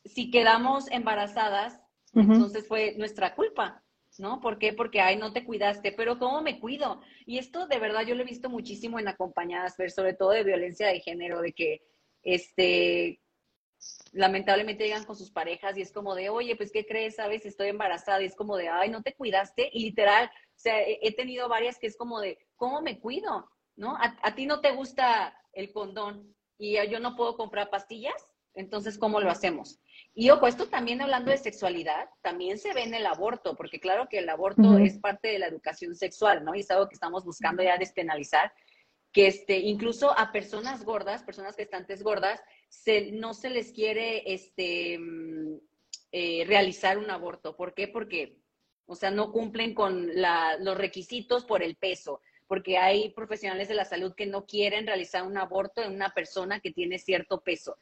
[0.04, 1.80] si quedamos embarazadas,
[2.12, 3.83] entonces fue nuestra culpa,
[4.18, 4.40] ¿no?
[4.40, 4.72] ¿Por qué?
[4.72, 7.00] Porque, ay, no te cuidaste, pero ¿cómo me cuido?
[7.26, 10.44] Y esto de verdad yo lo he visto muchísimo en acompañadas, pero sobre todo de
[10.44, 11.82] violencia de género, de que,
[12.22, 13.20] este,
[14.12, 17.16] lamentablemente llegan con sus parejas y es como de, oye, pues, ¿qué crees?
[17.16, 17.44] ¿Sabes?
[17.44, 19.70] Estoy embarazada y es como de, ay, no te cuidaste.
[19.72, 23.50] Y literal, o sea, he, tenido varias que es como de, ¿cómo me cuido?
[23.76, 23.96] ¿No?
[23.96, 28.98] A, a ti no te gusta el condón y yo no puedo comprar pastillas, entonces,
[28.98, 29.80] ¿cómo lo hacemos?
[30.14, 34.08] Y ojo, esto también hablando de sexualidad, también se ve en el aborto, porque claro
[34.08, 36.54] que el aborto es parte de la educación sexual, ¿no?
[36.54, 38.52] Y es algo que estamos buscando ya despenalizar,
[39.12, 44.98] que este, incluso a personas gordas, personas gestantes gordas, se, no se les quiere este,
[44.98, 45.58] mm,
[46.12, 47.56] eh, realizar un aborto.
[47.56, 47.88] ¿Por qué?
[47.88, 48.38] Porque,
[48.86, 50.10] o sea, no cumplen con
[50.60, 55.24] los requisitos por el peso, porque hay profesionales de la salud que no quieren realizar
[55.24, 57.76] un aborto en una persona que tiene cierto peso.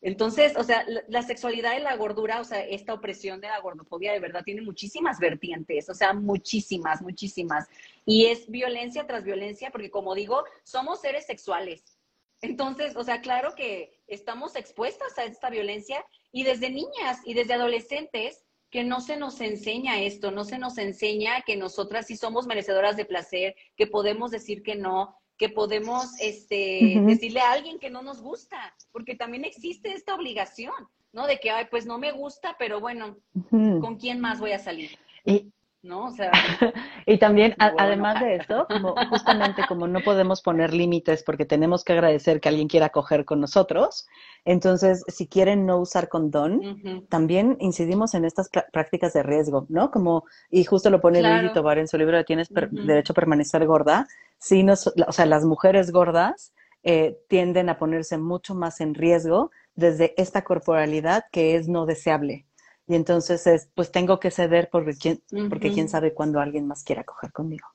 [0.00, 4.12] Entonces, o sea, la, sexualidad y la gordura, o sea, esta opresión de la gordofobia
[4.12, 7.66] de verdad tiene muchísimas vertientes, o sea, muchísimas, muchísimas.
[8.04, 11.98] Y es violencia tras violencia, porque como digo, somos seres sexuales.
[12.40, 17.54] Entonces, o sea, claro que estamos expuestas a esta violencia y desde niñas y desde
[17.54, 22.46] adolescentes que no se nos enseña esto, no se nos enseña que nosotras sí somos
[22.46, 27.90] merecedoras de placer, que podemos decir que no, que podemos este, decirle a alguien que
[27.90, 30.74] no nos gusta, porque también existe esta obligación,
[31.12, 31.26] ¿no?
[31.26, 33.16] De que, ay, pues no me gusta, pero bueno,
[33.50, 34.98] ¿con quién más voy a salir?
[35.24, 36.06] Y, ¿no?
[36.06, 36.30] O sea,
[37.06, 41.92] y también, además de esto, como justamente como no podemos poner límites porque tenemos que
[41.92, 44.06] agradecer que alguien quiera coger con nosotros,
[44.44, 49.90] entonces, si quieren no usar condón, también incidimos en estas prácticas de riesgo, ¿no?
[49.90, 51.52] Como, y justo lo pone claro.
[51.52, 54.06] Tobar en su libro de Tienes derecho a permanecer gorda,
[54.38, 59.50] sí nos, o sea, las mujeres gordas eh, tienden a ponerse mucho más en riesgo
[59.74, 62.47] desde esta corporalidad que es no deseable.
[62.88, 65.20] Y entonces es, pues tengo que ceder porque quién,
[65.50, 67.68] porque quién sabe cuándo alguien más quiera coger conmigo.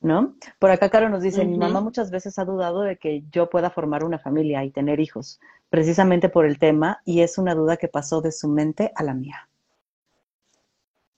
[0.00, 0.34] ¿No?
[0.58, 3.70] Por acá Caro nos dice, mi mamá muchas veces ha dudado de que yo pueda
[3.70, 7.88] formar una familia y tener hijos, precisamente por el tema, y es una duda que
[7.88, 9.48] pasó de su mente a la mía.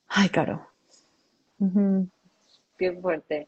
[0.07, 0.67] Ay, Caro.
[2.77, 3.47] Qué fuerte.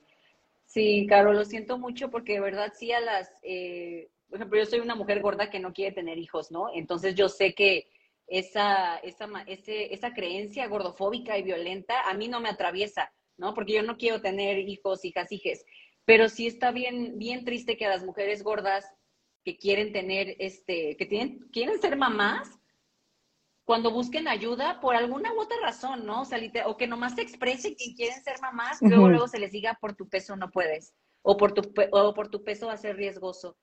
[0.65, 4.65] Sí, Caro, lo siento mucho porque de verdad sí a las, eh, por ejemplo, yo
[4.65, 6.69] soy una mujer gorda que no quiere tener hijos, ¿no?
[6.73, 7.87] Entonces yo sé que
[8.27, 13.53] esa, esa, esa creencia gordofóbica y violenta a mí no me atraviesa, ¿no?
[13.53, 15.65] Porque yo no quiero tener hijos, hijas, hijes.
[16.05, 18.85] Pero sí está bien, bien triste que a las mujeres gordas
[19.43, 22.59] que quieren tener, este, que tienen, quieren ser mamás,
[23.63, 26.21] cuando busquen ayuda por alguna u otra razón, ¿no?
[26.21, 29.51] O, sea, o que nomás se expresen que quieren ser mamás, luego, luego se les
[29.51, 32.77] diga por tu peso no puedes, o por tu, o por tu peso va a
[32.77, 33.57] ser riesgoso.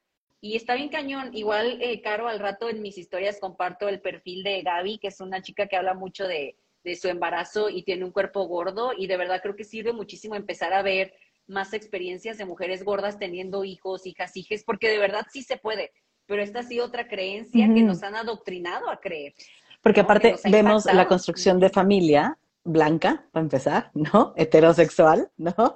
[0.45, 1.31] Y está bien cañón.
[1.33, 5.23] Igual, eh, Caro, al rato en mis historias comparto el perfil de Gaby, que es
[5.23, 6.59] una chica que habla mucho de,
[7.01, 8.91] su embarazo y tiene un cuerpo gordo.
[8.95, 11.15] Y de verdad creo que sirve muchísimo empezar a ver
[11.47, 15.93] más experiencias de mujeres gordas teniendo hijos, hijas, hijes, porque de verdad sí se puede.
[16.27, 19.33] Pero esta ha sido otra creencia que nos han adoctrinado a creer.
[19.81, 24.35] Porque aparte vemos la construcción de familia blanca, para empezar, ¿no?
[24.37, 25.75] Heterosexual, ¿no?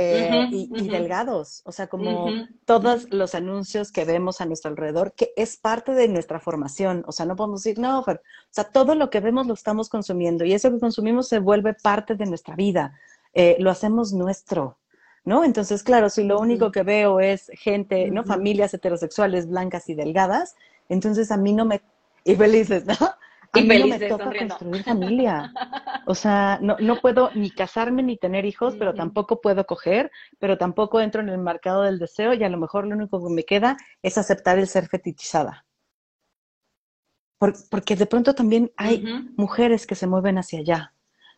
[0.00, 2.28] Eh, y, delgados, o sea, como
[2.64, 7.10] todos los anuncios que vemos a nuestro alrededor, que es parte de nuestra formación, o
[7.10, 8.04] sea, no podemos decir, no, o
[8.50, 12.14] sea, todo lo que vemos lo estamos consumiendo y eso que consumimos se vuelve parte
[12.14, 12.96] de nuestra vida,
[13.34, 14.78] eh, lo hacemos nuestro,
[15.24, 15.42] ¿no?
[15.42, 18.22] Entonces, claro, si lo único que veo es gente, ¿no?
[18.22, 20.54] Familias heterosexuales blancas y delgadas,
[20.88, 21.82] entonces a mí no me...
[22.22, 22.94] Y felices, ¿no?
[23.52, 25.52] A mí no me toca construir familia.
[26.10, 30.56] O sea, no, no puedo ni casarme ni tener hijos, pero tampoco puedo coger, pero
[30.56, 33.44] tampoco entro en el mercado del deseo y a lo mejor lo único que me
[33.44, 35.66] queda es aceptar el ser fetichizada.
[37.70, 39.04] porque de pronto también hay
[39.36, 40.94] mujeres que se mueven hacia allá,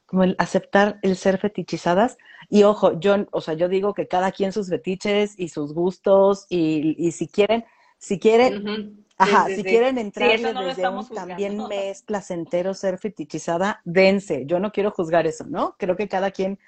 [0.06, 2.16] como el aceptar el ser fetichizadas.
[2.48, 6.46] Y ojo, yo, o sea, yo digo que cada quien sus fetiches y sus gustos
[6.48, 7.64] y, y si quieren,
[7.98, 14.44] si quieren, Ajá, si quieren entrar desde un también me es placentero ser fetichizada, dense.
[14.46, 15.76] Yo no quiero juzgar eso, ¿no?
[15.78, 16.59] Creo que cada quien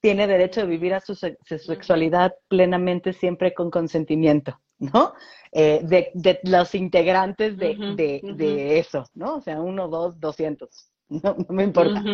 [0.00, 5.12] tiene derecho de vivir a su, sexualidad plenamente siempre con consentimiento, ¿no?
[5.52, 9.36] Eh, de, los integrantes de, eso, ¿no?
[9.36, 10.86] O sea, uno, dos, doscientos.
[11.24, 12.04] No, me importa.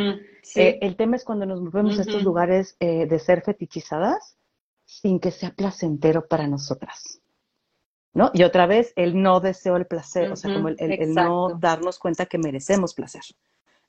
[0.54, 4.38] Eh, el tema es cuando nos movemos a estos lugares eh, de ser fetichizadas
[4.86, 7.20] sin que sea placentero para nosotras.
[8.16, 8.30] ¿No?
[8.32, 12.24] Y otra vez, el no deseo el placer, o sea, como el, no darnos cuenta
[12.24, 13.20] que merecemos placer,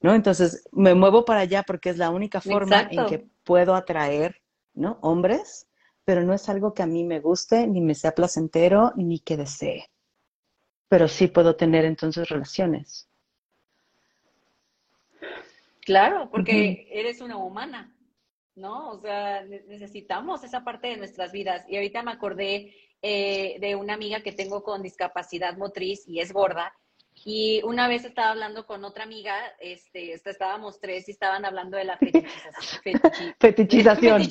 [0.01, 0.13] ¿no?
[0.13, 4.41] Entonces, me muevo para allá porque es la única forma en que puedo atraer,
[4.73, 4.99] ¿no?
[5.01, 5.69] Hombres,
[6.03, 9.37] pero no es algo que a mí me guste, ni me sea placentero, ni que
[9.37, 9.89] desee.
[10.89, 13.07] Pero sí puedo tener entonces relaciones.
[15.85, 17.95] Claro, porque eres una humana,
[18.57, 18.89] ¿no?
[18.89, 21.65] O sea, necesitamos esa parte de nuestras vidas.
[21.69, 26.33] Y ahorita me acordé eh, de una amiga que tengo con discapacidad motriz y es
[26.33, 26.73] gorda.
[27.25, 31.83] Y una vez estaba hablando con otra amiga, este, estábamos tres y estaban hablando de
[31.83, 31.97] la
[33.39, 34.21] fetichización.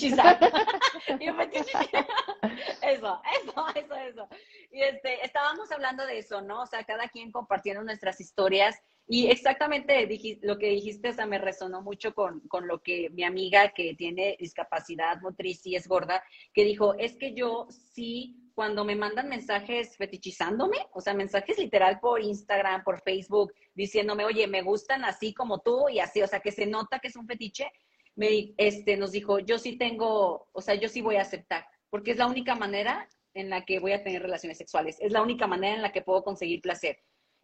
[2.83, 4.29] eso, eso, eso, eso.
[4.71, 6.63] Y este, estábamos hablando de eso, ¿no?
[6.63, 8.77] O sea, cada quien compartiendo nuestras historias.
[9.09, 10.09] Y exactamente
[10.43, 13.95] lo que dijiste, o sea, me resonó mucho con, con lo que mi amiga que
[13.95, 19.29] tiene discapacidad motriz y es gorda, que dijo, es que yo sí cuando me mandan
[19.29, 25.35] mensajes fetichizándome, o sea, mensajes literal por Instagram, por Facebook, diciéndome, oye, me gustan así
[25.35, 27.71] como tú y así, o sea, que se nota que es un fetiche,
[28.15, 32.13] me, este, nos dijo, yo sí tengo, o sea, yo sí voy a aceptar, porque
[32.13, 35.47] es la única manera en la que voy a tener relaciones sexuales, es la única
[35.47, 36.99] manera en la que puedo conseguir placer.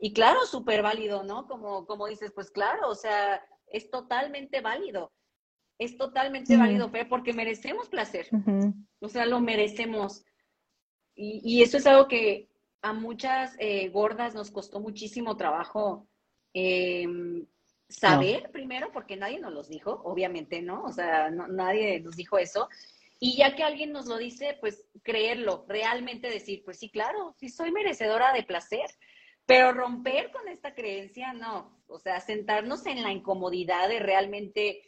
[0.04, 1.46] Y claro, súper válido, ¿no?
[1.46, 5.12] Como, como dices, pues claro, o sea, es totalmente válido.
[5.78, 8.26] Es totalmente válido, porque merecemos placer.
[8.98, 10.24] O sea, lo merecemos.
[11.14, 16.08] Y, eso es algo que a muchas eh, gordas nos costó muchísimo trabajo
[16.52, 17.46] em,
[17.88, 20.82] saber primero, porque nadie nos los dijo, obviamente, ¿no?
[20.82, 22.68] O sea, nadie nos dijo eso.
[23.20, 27.50] Y ya que alguien nos lo dice, pues creerlo, realmente decir, pues sí, claro, sí
[27.50, 28.90] soy merecedora de placer,
[29.52, 31.78] pero romper con esta creencia, no.
[31.86, 34.80] O sea, sentarnos en la incomodidad de realmente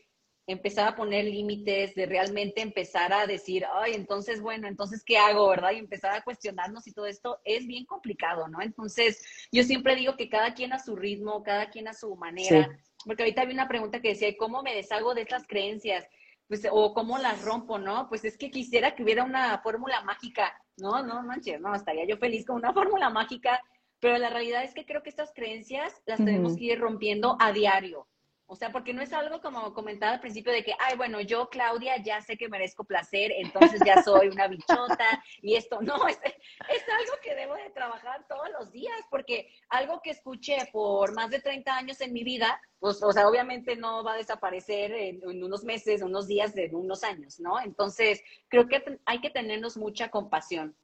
[0.47, 5.49] empezar a poner límites, de realmente empezar a decir, ay, entonces, bueno, entonces, ¿qué hago,
[5.49, 5.73] verdad?
[5.73, 8.63] Y empezar a cuestionarnos y todo esto es bien complicado, ¿no?
[8.63, 9.23] Entonces,
[9.53, 12.71] yo siempre digo que cada quien a su ritmo, cada quien a su manera,
[13.05, 16.07] porque ahorita había una pregunta que decía, ¿cómo me deshago de estas creencias?
[16.49, 18.09] Pues, o cómo las rompo, ¿no?
[18.09, 22.17] Pues es que quisiera que hubiera una fórmula mágica, no, no, manches, no, estaría yo
[22.17, 23.61] feliz con una fórmula mágica,
[24.05, 27.53] pero la realidad es que creo que estas creencias las tenemos que ir rompiendo a
[27.53, 28.07] diario,
[28.45, 31.49] o sea, porque no es algo como comentaba al principio de que, ay, bueno, yo,
[31.49, 35.81] Claudia, ya sé que merezco placer, entonces ya soy una bichota y esto.
[35.81, 40.59] No, es, es algo que debo de trabajar todos los días, porque algo que escuché
[40.71, 44.19] por más de 30 años en mi vida, pues, o sea, obviamente no va a
[44.19, 47.59] desaparecer en, en unos meses, unos días, en unos años, ¿no?
[47.59, 50.77] Entonces, creo que hay que tenernos mucha compasión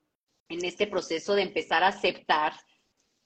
[0.48, 2.54] en este proceso de empezar a aceptar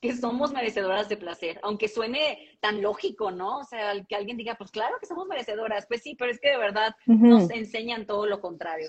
[0.04, 3.60] que somos merecedoras de placer, aunque suene tan lógico, ¿no?
[3.60, 6.50] O sea, que alguien diga, pues claro que somos merecedoras, pues sí, pero es que
[6.50, 8.88] de verdad nos enseñan todo lo contrario.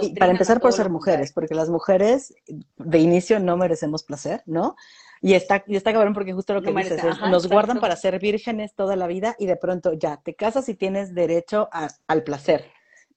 [0.00, 2.32] y para empezar por ser mujeres, porque las mujeres
[2.76, 4.76] de inicio no merecemos placer, ¿no?
[5.20, 8.20] Y está, y está cabrón porque justo lo que dices es, nos guardan para ser
[8.20, 11.68] vírgenes toda la vida y de pronto ya, te casas y tienes derecho
[12.06, 12.70] al placer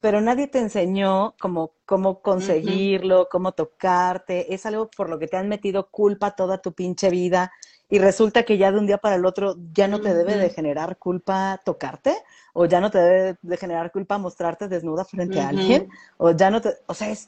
[0.06, 4.54] pero nadie te enseñó cómo, cómo conseguirlo, cómo tocarte.
[4.54, 7.52] Es algo por lo que te han metido culpa toda tu pinche vida
[7.90, 10.52] y resulta que ya de un día para el otro ya no te debe de
[10.52, 12.18] generar culpa tocarte
[12.54, 16.52] o ya no te debe de generar culpa mostrarte desnuda frente a alguien o ya
[16.52, 17.28] no te, o sea, es,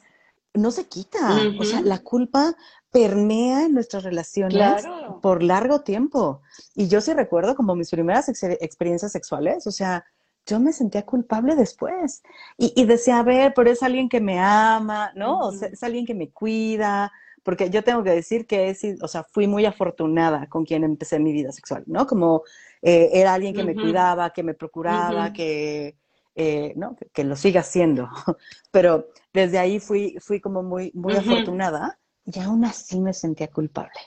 [0.54, 1.36] no se quita.
[1.58, 2.54] O sea, la culpa
[2.92, 4.84] permea en nuestras relaciones
[5.20, 6.42] por largo tiempo.
[6.76, 10.04] Y yo sí recuerdo como mis primeras experiencias sexuales, o sea,
[10.48, 12.22] yo me sentía culpable después.
[12.56, 15.40] Y, decía, a ver, pero es alguien que me ama, ¿no?
[15.40, 19.08] O sea, es alguien que me cuida, porque yo tengo que decir que es, o
[19.08, 22.06] sea, fui muy afortunada con quien empecé mi vida sexual, ¿no?
[22.06, 22.42] Como
[22.82, 25.96] eh, era alguien que me cuidaba, que me procuraba, que,
[26.34, 26.96] eh, ¿no?
[27.12, 28.08] Que, lo siga haciendo.
[28.70, 34.00] Pero desde ahí fui, fui como muy, muy afortunada y aún así me sentía culpable.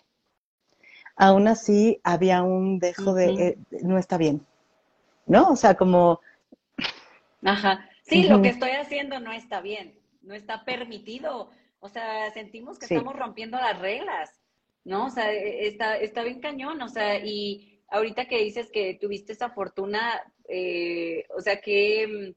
[1.16, 4.46] Aún así había un dejo de, eh, no está bien,
[5.28, 5.50] ¿no?
[5.50, 6.20] O sea, como
[7.44, 7.90] Ajá.
[8.04, 11.52] Sí, lo que estoy haciendo no está bien, no está permitido.
[11.80, 14.42] O sea, sentimos que estamos rompiendo las reglas,
[14.84, 15.08] ¿no?
[15.08, 19.34] O sea, e, está, está bien cañón, o sea, y ahorita que dices que tuviste
[19.34, 22.36] esa fortuna, eh, o sea, que,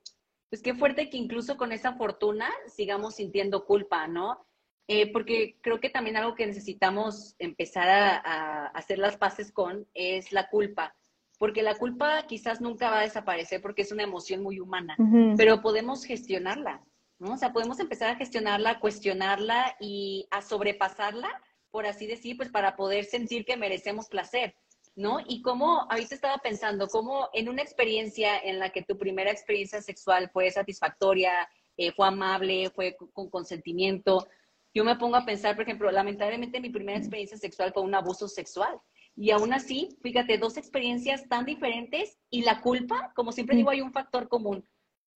[0.49, 4.47] pues qué fuerte que incluso con esa fortuna sigamos sintiendo culpa, ¿no?
[4.87, 10.31] Eh, porque creo que también algo que necesitamos empezar a hacer las paces con es
[10.31, 10.95] la culpa
[11.45, 14.97] porque la culpa quizás nunca va a desaparecer porque es una emoción muy humana,
[15.37, 16.83] pero podemos gestionarla,
[17.19, 17.35] ¿no?
[17.35, 21.29] O sea, podemos empezar a gestionarla, a cuestionarla y a sobrepasarla,
[21.71, 24.57] por así decir, pues para poder sentir que merecemos placer,
[24.97, 25.19] ¿no?
[25.29, 29.83] Y como ahorita estaba pensando, cómo en una experiencia en la que tu primera experiencia
[29.83, 34.27] sexual fue satisfactoria, eh, fue amable, fue con consentimiento,
[34.75, 38.27] yo me pongo a pensar, por ejemplo, lamentablemente mi primera experiencia sexual fue un abuso
[38.29, 38.81] sexual.
[39.17, 43.81] Y aún así, fíjate, dos experiencias tan diferentes y la culpa, como siempre digo, hay
[43.81, 44.67] un factor común.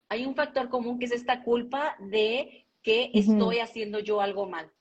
[0.10, 4.71] Hay un factor común que es esta culpa de que estoy haciendo yo algo mal.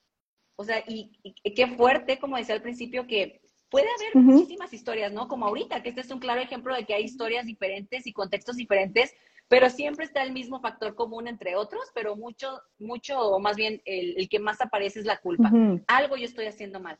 [0.55, 1.11] O sea, y,
[1.55, 5.27] qué fuerte, como decía al principio, que puede haber muchísimas historias, ¿no?
[5.27, 8.55] Como ahorita, que este es un claro ejemplo de que hay historias diferentes y contextos
[8.55, 9.13] diferentes,
[9.49, 13.81] pero siempre está el mismo factor común entre otros, pero mucho, mucho, o más bien
[13.85, 15.51] el, que más aparece es la culpa.
[15.87, 16.97] Algo yo estoy haciendo mal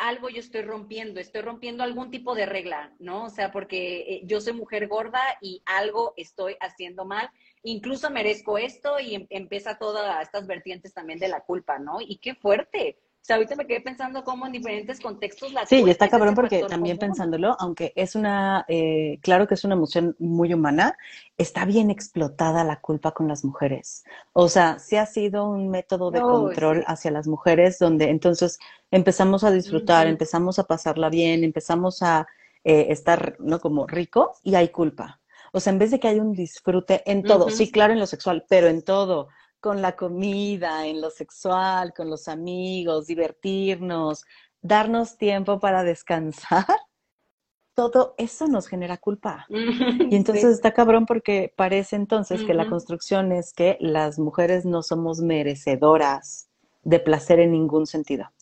[0.00, 3.24] algo yo estoy rompiendo, estoy rompiendo algún tipo de regla, ¿no?
[3.24, 7.30] O sea, porque eh, yo soy mujer gorda y algo estoy haciendo mal,
[7.62, 12.00] incluso merezco esto y em, empieza todas estas vertientes también de la culpa, ¿no?
[12.00, 15.82] Y qué fuerte, o sea, ahorita me quedé pensando cómo en diferentes contextos la Sí,
[15.84, 20.16] y está cabrón porque también pensándolo, aunque es una, eh, claro que es una emoción
[20.18, 20.96] muy humana,
[21.36, 24.04] está bien explotada la culpa con las mujeres.
[24.32, 28.58] O sea, sí ha sido un método de control hacia las mujeres donde entonces
[28.90, 32.26] empezamos a disfrutar, empezamos a pasarla bien, empezamos a
[32.64, 33.60] eh, estar, ¿no?
[33.60, 35.20] Como rico y hay culpa.
[35.52, 38.06] O sea, en vez de que haya un disfrute en todo, sí, claro, en lo
[38.06, 39.28] sexual, pero en todo,
[39.60, 44.24] con la comida, en lo sexual, con los amigos, divertirnos,
[44.62, 46.66] darnos tiempo para descansar,
[47.74, 49.46] todo eso nos genera culpa.
[50.10, 54.82] Y entonces está cabrón porque parece entonces que la construcción es que las mujeres no
[54.82, 56.48] somos merecedoras
[56.82, 58.32] de placer en ningún sentido.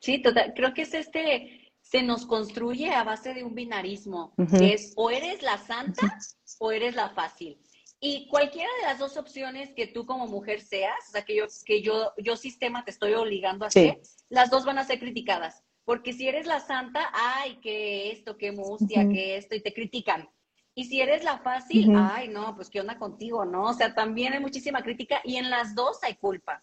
[0.00, 0.52] Sí, total.
[0.54, 5.10] Creo que es este, se nos construye a base de un binarismo, que es o
[5.10, 6.18] eres la santa
[6.58, 7.58] o eres la fácil.
[8.00, 11.46] Y cualquiera de las dos opciones que tú como mujer seas, o sea, que yo,
[11.64, 15.62] que yo, yo sistema te estoy obligando a hacer, las dos van a ser criticadas.
[15.84, 20.28] Porque si eres la santa, ay, que esto, que mustia, que esto, y te critican.
[20.74, 23.64] Y si eres la fácil, ay, no, pues qué onda contigo, ¿no?
[23.64, 26.62] O sea, también hay muchísima crítica y en las dos hay culpa.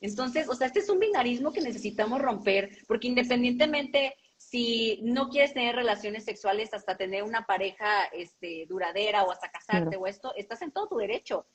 [0.00, 4.14] Entonces, o sea, este es un binarismo que necesitamos romper, porque independientemente
[4.50, 9.96] si no quieres tener relaciones sexuales hasta tener una pareja este, duradera o hasta casarte
[9.96, 11.46] o esto, estás en todo tu derecho.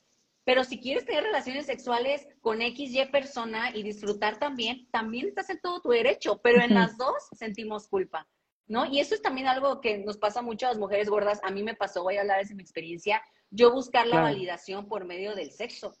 [0.44, 5.50] Pero si quieres tener relaciones sexuales con X, Y persona y disfrutar también, también estás
[5.50, 8.26] en todo tu derecho, pero en las dos sentimos culpa,
[8.66, 8.86] ¿no?
[8.86, 11.38] Y eso es también algo que nos pasa mucho a las mujeres gordas.
[11.42, 13.20] A mí me pasó, voy a hablar de mi experiencia,
[13.50, 15.92] yo buscar la validación por medio del sexo.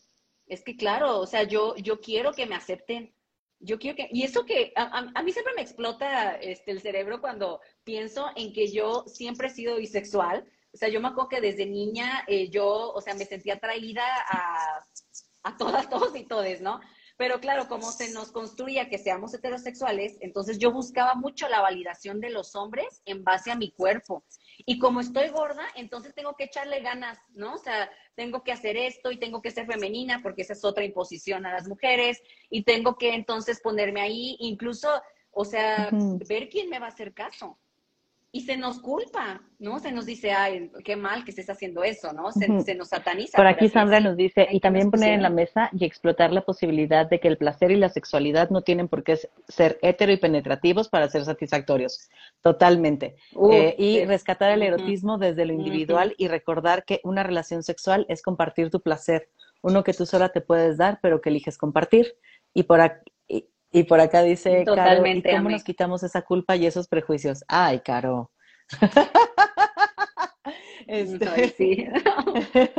[0.46, 3.12] Es que claro, o sea, yo, yo quiero que me acepten,
[3.60, 7.60] yo quiero que, y eso que a, mí siempre me explota este, el cerebro cuando
[7.84, 10.44] pienso en que yo siempre he sido bisexual.
[10.72, 14.04] O sea, yo me acuerdo que desde niña eh, yo, o sea, me sentía atraída
[14.28, 14.84] a,
[15.44, 16.80] a todas, todos y todes, ¿no?
[17.16, 22.20] Pero claro, como se nos construía que seamos heterosexuales, entonces yo buscaba mucho la validación
[22.20, 24.24] de los hombres en base a mi cuerpo.
[24.64, 27.54] Y como estoy gorda, entonces tengo que echarle ganas, ¿no?
[27.54, 30.84] O sea, tengo que hacer esto y tengo que ser femenina porque esa es otra
[30.84, 34.88] imposición a las mujeres y tengo que entonces ponerme ahí, incluso,
[35.30, 35.90] o sea,
[36.28, 37.58] ver quién me va a hacer caso
[38.36, 39.78] y se nos culpa, ¿no?
[39.78, 42.32] Se nos dice, ay, qué mal que estés haciendo eso, ¿no?
[42.32, 43.34] Se, nos sataniza.
[43.34, 47.08] Por aquí Sandra nos dice, y también poner en la mesa y explotar la posibilidad
[47.08, 49.18] de que el placer y la sexualidad no tienen por qué
[49.48, 52.10] ser hetero y penetrativos para ser satisfactorios.
[52.42, 53.16] Totalmente.
[53.50, 58.20] Eh, y rescatar el erotismo desde lo individual y recordar que una relación sexual es
[58.20, 59.30] compartir tu placer,
[59.62, 62.16] uno que tú sola te puedes dar, pero que eliges compartir.
[62.52, 63.48] Y por aquí, y
[63.84, 67.44] por acá dice, Totalmente, Caro, ¿y cómo nos quitamos esa culpa y esos prejuicios?
[67.48, 68.30] Ay, Caro.
[70.86, 71.48] este...
[71.50, 71.76] sí.
[72.54, 72.70] de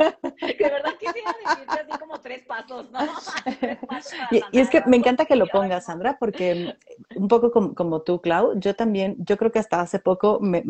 [0.58, 3.00] verdad quisiera decirte así como tres pasos, ¿no?
[4.52, 6.74] y, es que me encanta que lo pongas, Sandra, porque
[7.16, 10.62] un poco como, tú, Clau, yo también, yo creo que hasta hace poco me,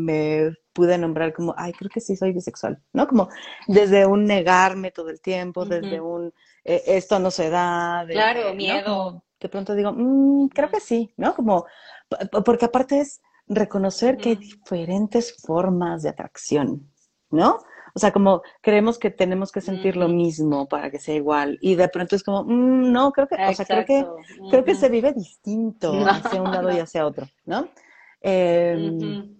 [0.73, 3.09] pude nombrar como, ay, creo que sí soy bisexual, ¿no?
[3.09, 3.29] Como
[3.67, 6.33] desde un negarme todo el tiempo, desde un,
[6.65, 8.05] eh, esto no se da.
[8.09, 11.35] claro, miedo de pronto digo, mm, creo que sí, ¿no?
[11.35, 11.67] Como,
[12.45, 16.91] porque aparte es reconocer que hay diferentes formas de atracción,
[17.31, 17.59] ¿no?
[17.95, 21.59] O sea, como creemos que tenemos que sentir lo mismo para que sea igual.
[21.61, 24.07] Y de pronto es como, mm, no, creo que, o sea, creo que,
[24.51, 27.69] creo que se vive distinto hacia un lado y hacia otro, ¿no?
[28.21, 29.39] Em,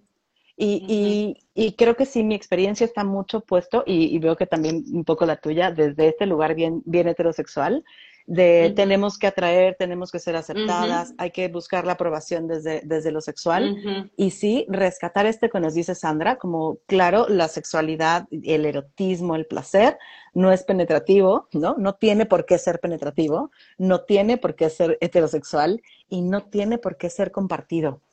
[0.61, 5.05] y, y, creo que sí, mi experiencia está mucho puesto, y, veo que también un
[5.05, 7.85] poco la tuya, desde este lugar bien, bien heterosexual,
[8.29, 13.11] de tenemos que atraer, tenemos que ser aceptadas, hay que buscar la aprobación desde, desde
[13.11, 14.11] lo sexual.
[14.15, 19.47] Y sí, rescatar este que nos dice Sandra, como claro, la sexualidad, el erotismo, el
[19.47, 19.97] placer,
[20.35, 21.73] no es penetrativo, ¿no?
[21.79, 23.49] No tiene por qué ser penetrativo,
[23.79, 28.03] no tiene por qué ser heterosexual y no tiene por qué ser compartido.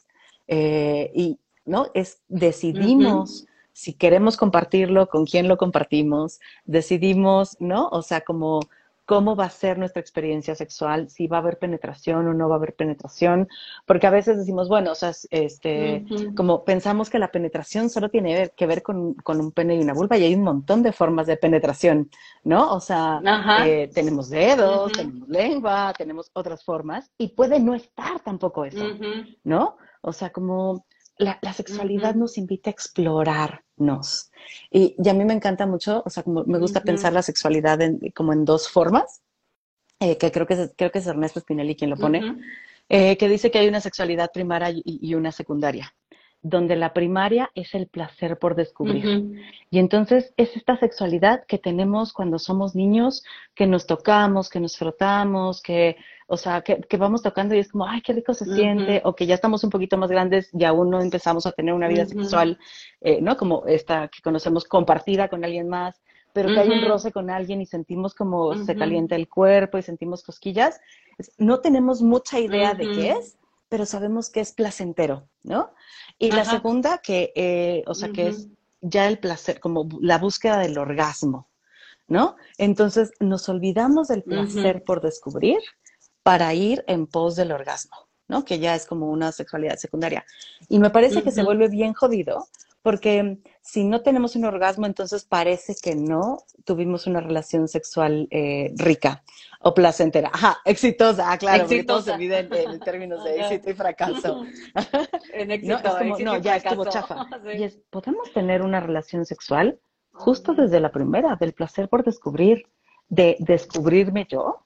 [0.48, 1.88] Eh, y, ¿no?
[1.92, 3.44] Es, decidimos.
[3.74, 7.88] Si queremos compartirlo, con quién lo compartimos, decidimos, ¿no?
[7.88, 8.60] O sea, como
[9.06, 12.56] cómo va a ser nuestra experiencia sexual, si va a haber penetración o no va
[12.56, 13.48] a haber penetración,
[13.86, 16.04] porque a veces decimos, bueno, o sea, este,
[16.36, 20.18] como pensamos que la penetración solo tiene que ver con, un pene y una vulva
[20.18, 22.10] y hay un montón de formas de penetración,
[22.42, 22.74] ¿no?
[22.74, 23.20] O sea,
[23.64, 28.84] eh, tenemos dedos, tenemos lengua, tenemos otras formas y puede no estar tampoco eso,
[29.44, 29.76] ¿no?
[30.00, 30.84] O sea, como
[31.18, 34.30] la, sexualidad nos invita a explorarnos.
[34.70, 37.78] Y, y, a mí me encanta mucho, o sea, como me gusta pensar la sexualidad
[38.14, 39.22] como en dos formas,
[39.98, 42.36] eh, que creo que, es, creo que es Ernesto Spinelli quien lo pone,
[42.88, 45.94] eh, que dice que hay una sexualidad primaria y, una secundaria
[46.42, 49.42] donde la primaria es el placer por descubrir.
[49.70, 54.76] Y entonces es esta sexualidad que tenemos cuando somos niños, que nos tocamos, que nos
[54.76, 55.96] frotamos, que
[56.28, 59.26] o sea, que, vamos tocando y es como, ay, qué rico se siente, o que
[59.26, 62.58] ya estamos un poquito más grandes y aún no empezamos a tener una vida sexual,
[63.00, 63.36] eh, ¿no?
[63.36, 66.00] Como esta que conocemos compartida con alguien más,
[66.32, 69.82] pero que hay un roce con alguien y sentimos como se calienta el cuerpo y
[69.82, 70.80] sentimos cosquillas.
[71.38, 75.70] No tenemos mucha idea de qué es, pero sabemos que es placentero, ¿no?
[76.18, 78.48] Y la segunda, que, eh, o sea, que es
[78.80, 81.48] ya el placer, como la búsqueda del orgasmo,
[82.08, 82.36] ¿no?
[82.58, 85.58] Entonces nos olvidamos del placer por descubrir
[86.26, 88.44] para ir en pos del orgasmo, ¿no?
[88.44, 90.26] Que ya es como una sexualidad secundaria.
[90.68, 92.48] Y me parece que se vuelve bien jodido
[92.82, 98.72] porque si no tenemos un orgasmo, entonces parece que no tuvimos una relación sexual eh,
[98.74, 99.22] rica
[99.60, 100.32] o placentera.
[100.34, 102.16] Ajá, exitosa, ah, claro, exitosa.
[102.16, 104.44] todo se en, términos de éxito y fracaso.
[105.32, 107.24] en éxito, no, es como, no, ya estuvo chafa.
[107.56, 109.78] Y es, ¿podemos tener una relación sexual
[110.10, 112.64] justo desde la primera, del placer por descubrir,
[113.08, 114.65] de descubrirme yo?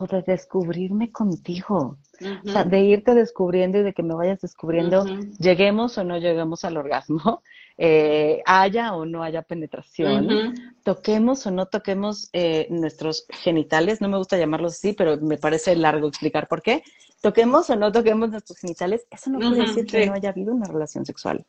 [0.00, 1.98] O de descubrirme contigo.
[2.44, 5.04] O sea, de irte descubriendo y de que me vayas descubriendo,
[5.38, 7.42] lleguemos o no lleguemos al orgasmo.
[7.82, 14.18] eh, haya o no haya penetración, toquemos o no toquemos eh, nuestros genitales, no me
[14.18, 16.82] gusta llamarlos así, pero me parece largo explicar por qué,
[17.22, 20.66] toquemos o no toquemos nuestros genitales, eso no quiere decir que no haya habido una
[20.66, 21.46] relación sexual.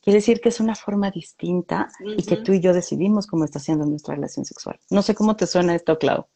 [0.00, 3.58] Quiere decir que es una forma distinta y que tú y yo decidimos cómo está
[3.58, 4.78] siendo nuestra relación sexual.
[4.90, 6.26] No sé cómo te suena esto, Clau.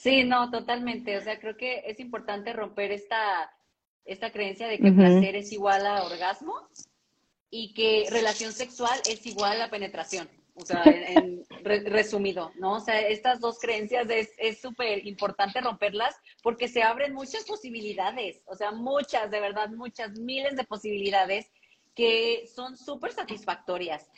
[0.00, 1.18] Sí, no, totalmente.
[1.18, 3.50] O sea, creo que es importante romper esta,
[4.04, 6.54] esta creencia de que placer es igual a orgasmo
[7.50, 10.28] y que relación sexual es igual a penetración.
[10.54, 11.44] O sea, en,
[11.86, 12.74] resumido, ¿no?
[12.74, 18.54] O sea, estas dos creencias es súper importante romperlas porque se abren muchas posibilidades, o
[18.54, 21.50] sea, muchas, de verdad, muchas, miles de posibilidades
[21.94, 24.08] que son súper satisfactorias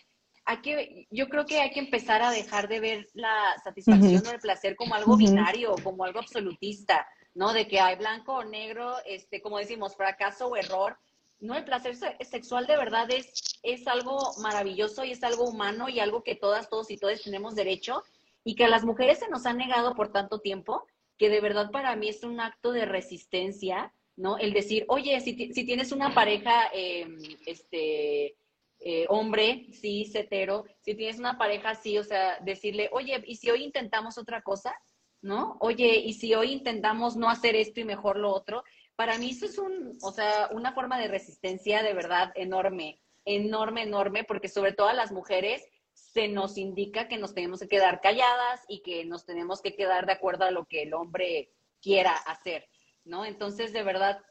[0.51, 4.33] hay que, yo creo que hay que empezar a dejar de ver la satisfacción o
[4.33, 7.53] el placer como algo binario, como algo absolutista, ¿no?
[7.53, 10.99] De que hay blanco o negro, este, como decimos, fracaso o error.
[11.39, 11.95] No, el placer
[12.29, 16.69] sexual de verdad es, es algo maravilloso y es algo humano y algo que todas,
[16.69, 18.03] todos y todas tenemos derecho
[18.43, 20.85] y que a las mujeres se nos ha negado por tanto tiempo
[21.17, 24.37] que de verdad para mí es un acto de resistencia, ¿no?
[24.37, 28.35] El decir, oye, si, si tienes una pareja, em, este,
[28.81, 33.51] eh, hombre, sí, hetero, si tienes una pareja sí, o sea, decirle, oye, ¿y si
[33.51, 34.75] hoy intentamos otra cosa?
[35.23, 35.59] ¿No?
[35.61, 38.65] Oye, ¿y si hoy intentamos no hacer esto y mejor lo otro?
[38.97, 43.83] Para mí eso es un, o sea, una forma de resistencia de verdad enorme, enorme,
[43.83, 45.63] enorme, porque sobre todo a las mujeres
[45.93, 50.07] se nos indica que nos tenemos que quedar calladas y que nos tenemos que quedar
[50.07, 51.51] de acuerdo a lo que el hombre
[51.83, 52.67] quiera hacer,
[53.05, 53.27] ¿no?
[53.27, 54.23] Entonces, de verdad,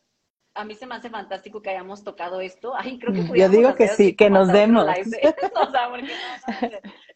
[0.60, 2.74] a mí se me hace fantástico que hayamos tocado esto.
[2.76, 4.86] Ay, creo que Yo digo que sí, que nos demos.
[5.56, 6.80] o sea, ¿por qué no?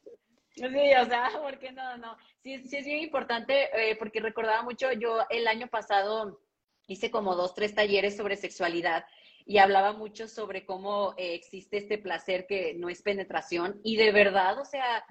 [0.56, 1.98] Sí, o sea, ¿por qué no?
[1.98, 2.16] No.
[2.44, 6.42] Sí, sí es bien importante eh, porque recordaba mucho, yo el año pasado
[6.88, 9.04] hice como dos, tres talleres sobre sexualidad
[9.46, 14.12] y hablaba mucho sobre cómo eh, existe este placer que no es penetración y de
[14.12, 15.06] verdad, o sea,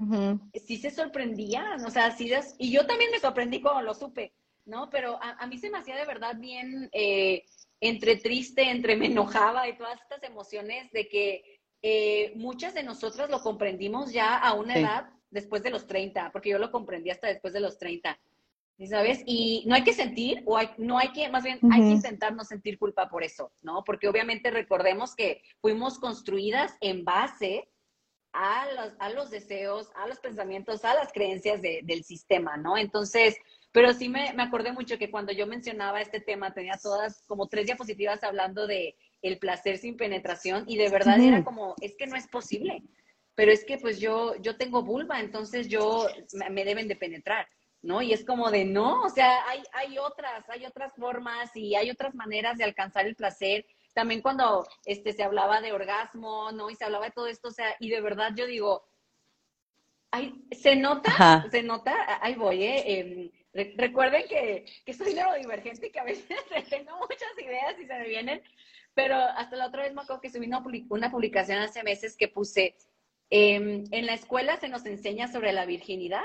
[0.55, 4.33] sí se sorprendían, o sea, sí, y yo también me sorprendí cuando lo supe,
[4.65, 4.91] ¿no?
[4.91, 6.89] Pero a, mí se me hacía de verdad bien...
[6.93, 7.45] Eh,
[7.83, 13.29] entre triste, entre me enojaba y todas estas emociones de que eh, muchas de nosotras
[13.29, 17.27] lo comprendimos ya a una edad después de los 30, porque yo lo comprendí hasta
[17.27, 18.19] después de los 30.
[18.89, 19.23] ¿Sabes?
[19.27, 22.43] Y no hay que sentir, o no hay que, más bien, hay que intentar no
[22.43, 23.85] sentir culpa por eso, ¿no?
[23.85, 27.69] Porque obviamente recordemos que fuimos construidas en base
[28.33, 32.77] a los, a los deseos, a los pensamientos, a las creencias del sistema, ¿no?
[32.77, 33.37] Entonces,
[33.73, 37.49] pero sí me, me, acordé mucho que cuando yo mencionaba este tema, tenía todas como
[37.49, 42.07] tres diapositivas hablando de el placer sin penetración y de verdad era como, es que
[42.07, 42.83] no es posible.
[43.35, 46.07] Pero es que pues yo, yo tengo vulva, entonces yo
[46.51, 47.49] me deben de penetrar,
[47.81, 48.03] ¿no?
[48.03, 51.91] Y es como de no, o sea, hay, hay otras, hay otras formas y hay
[51.91, 53.65] otras maneras de alcanzar el placer.
[53.95, 56.69] También cuando este, se hablaba de orgasmo, ¿no?
[56.69, 58.85] Y se hablaba de todo esto, o sea, y de verdad yo digo,
[60.11, 63.33] ay, se nota, se nota, ahí voy, ¿eh?
[63.53, 66.27] Recuerden que, que soy neurodivergente y que a veces
[66.71, 68.43] tengo muchas ideas y se me vienen,
[68.95, 72.77] pero hasta la otra vez me acuerdo que subí una, publicación hace meses que puse,
[73.31, 76.25] em, en la escuela se nos enseña sobre la virginidad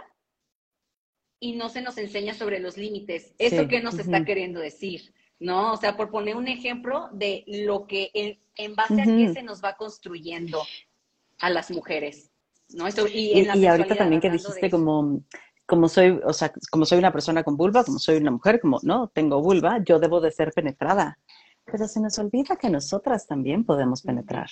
[1.40, 3.34] y no se nos enseña sobre los límites.
[3.38, 5.14] ¿Eso qué nos está queriendo decir?
[5.40, 5.74] ¿No?
[5.74, 8.10] O sea, por poner un ejemplo de lo que,
[8.56, 10.64] en, base a qué se nos va construyendo
[11.40, 12.32] a las mujeres.
[12.70, 12.88] ¿no?
[13.14, 15.24] y, y, ahorita también que dijiste como
[15.68, 18.80] como soy, o sea, como soy una persona con vulva, como soy una mujer, como
[18.84, 21.20] no tengo vulva, yo debo de ser penetrada.
[21.66, 24.50] Pero se nos olvida que nosotras también podemos penetrar.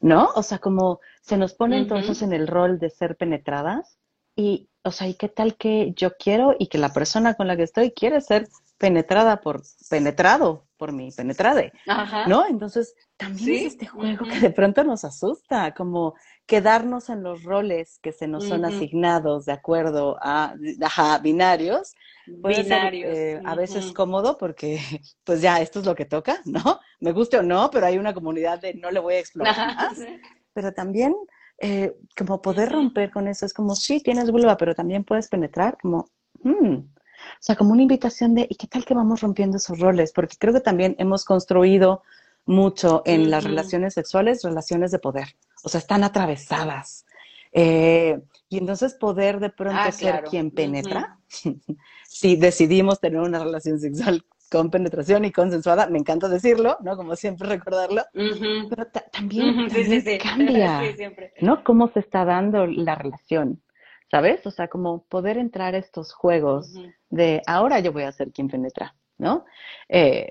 [0.00, 0.30] ¿No?
[0.34, 3.98] O sea, como se nos pone entonces en el rol de ser penetradas
[4.34, 7.56] y, o sea, ¿y qué tal que yo quiero y que la persona con la
[7.56, 8.48] que estoy quiere ser
[8.78, 11.72] penetrada por, penetrado por mí, penetrade?
[12.28, 12.46] ¿No?
[12.46, 16.14] Entonces, también es este juego que de pronto nos asusta, como
[16.48, 20.54] quedarnos en los roles que se nos son asignados de acuerdo a
[21.22, 21.94] binarios,
[22.40, 23.14] puede binarios.
[23.14, 24.80] Eh, a veces cómodo porque
[25.24, 26.80] pues ya esto es lo que toca, ¿no?
[27.00, 29.98] Me guste o no, pero hay una comunidad de no le voy a explorar más.
[30.54, 31.14] Pero también
[31.58, 35.76] eh, como poder romper con eso, es como, sí, tienes vulva, pero también puedes penetrar,
[35.82, 36.08] como,
[36.42, 36.76] hmm".
[36.76, 40.12] o sea, como una invitación de, ¿y qué tal que vamos rompiendo esos roles?
[40.12, 42.02] Porque creo que también hemos construido
[42.46, 45.28] mucho en las relaciones sexuales, relaciones de poder
[45.62, 47.06] o sea, están atravesadas.
[47.52, 51.18] Eh, y entonces poder de pronto ah, ser quien penetra,
[52.04, 56.96] si decidimos tener una relación sexual con penetración y consensuada, me encanta decirlo, ¿no?
[56.96, 59.68] Como siempre recordarlo, pero también,
[60.22, 60.82] cambia,
[61.40, 61.62] ¿no?
[61.64, 63.62] Cómo se está dando la relación,
[64.10, 64.46] ¿sabes?
[64.46, 66.72] O sea, como poder entrar a estos juegos
[67.10, 69.44] de ahora yo voy a ser quien penetra, ¿no?
[69.88, 70.30] Eh,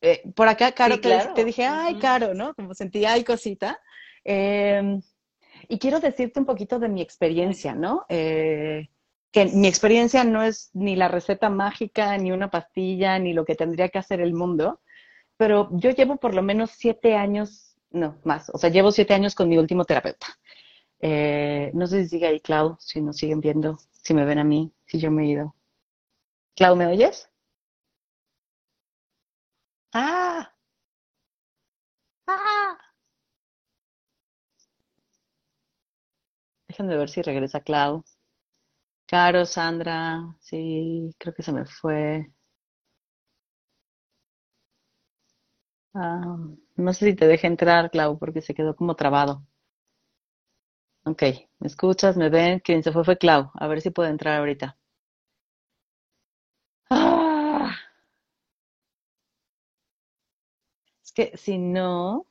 [0.00, 2.54] eh, por acá, Caro, te, dije, ay, Caro, ¿no?
[2.54, 3.78] Como sentí, ay, cosita.
[4.24, 5.02] Em,
[5.68, 8.06] y quiero decirte un poquito de mi experiencia, ¿no?
[8.08, 8.88] Eh,
[9.32, 13.56] que mi experiencia no es ni la receta mágica, ni una pastilla, ni lo que
[13.56, 14.80] tendría que hacer el mundo,
[15.36, 19.34] pero yo llevo por lo menos siete años, no, más, o sea, llevo siete años
[19.34, 20.26] con mi último terapeuta.
[21.00, 24.44] Eh, no sé si sigue ahí, Clau, si nos siguen viendo, si me ven a
[24.44, 25.54] mí, si yo me he ido.
[26.56, 27.28] Clau, ¿me oyes?
[29.92, 30.50] ¡Ah!
[30.50, 30.53] ¡Ah!
[36.74, 38.02] Déjenme ver si regresa Clau.
[39.06, 42.30] Caro, Sandra, sí, creo que se me fue.
[45.92, 46.36] Ah,
[46.76, 49.44] no sé si te deje entrar, Clau, porque se quedó como trabado.
[51.06, 51.22] Ok,
[51.60, 52.14] ¿me escuchas?
[52.18, 52.60] ¿Me ven?
[52.60, 53.50] Quien se fue fue Clau.
[53.54, 54.76] A ver si puede entrar ahorita.
[56.90, 57.76] Ah.
[61.04, 62.26] Es que si no...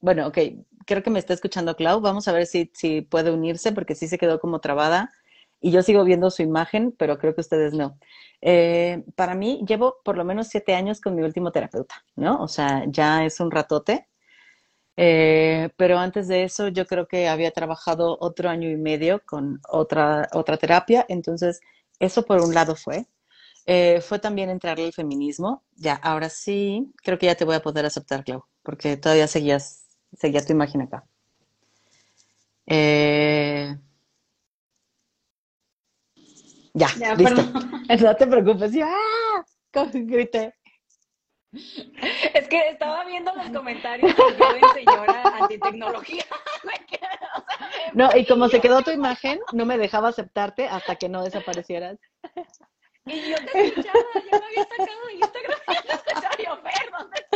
[0.00, 0.38] Bueno, ok,
[0.86, 2.00] creo que me está escuchando Clau.
[2.00, 5.12] Vamos a ver si, si puede unirse porque sí se quedó como trabada
[5.60, 7.98] y yo sigo viendo su imagen, pero creo que ustedes no.
[8.40, 12.42] Eh, para mí, llevo por lo menos siete años con mi último terapeuta, ¿no?
[12.42, 14.08] O sea, ya es un ratote.
[14.96, 19.60] Eh, pero antes de eso, yo creo que había trabajado otro año y medio con
[19.70, 21.06] otra, otra terapia.
[21.08, 21.60] Entonces,
[22.00, 23.06] eso por un lado fue.
[23.66, 25.64] Eh, fue también entrarle al feminismo.
[25.76, 29.86] Ya, ahora sí, creo que ya te voy a poder aceptar, Clau, porque todavía seguías,
[30.16, 31.04] seguía tu imagen acá.
[32.66, 33.76] Eh,
[36.74, 37.42] ya, listo.
[38.00, 38.72] No te preocupes.
[38.84, 39.44] ¡ah!
[39.92, 40.54] Grité.
[41.52, 46.24] Es que estaba viendo los comentarios de señora antitecnología.
[47.94, 51.98] no, y como se quedó tu imagen, no me dejaba aceptarte hasta que no desaparecieras.
[53.06, 56.56] Y yo te escuchaba, yo me había sacado de Instagram y te escuchaba yo,
[56.96, 57.29] ¿dónde?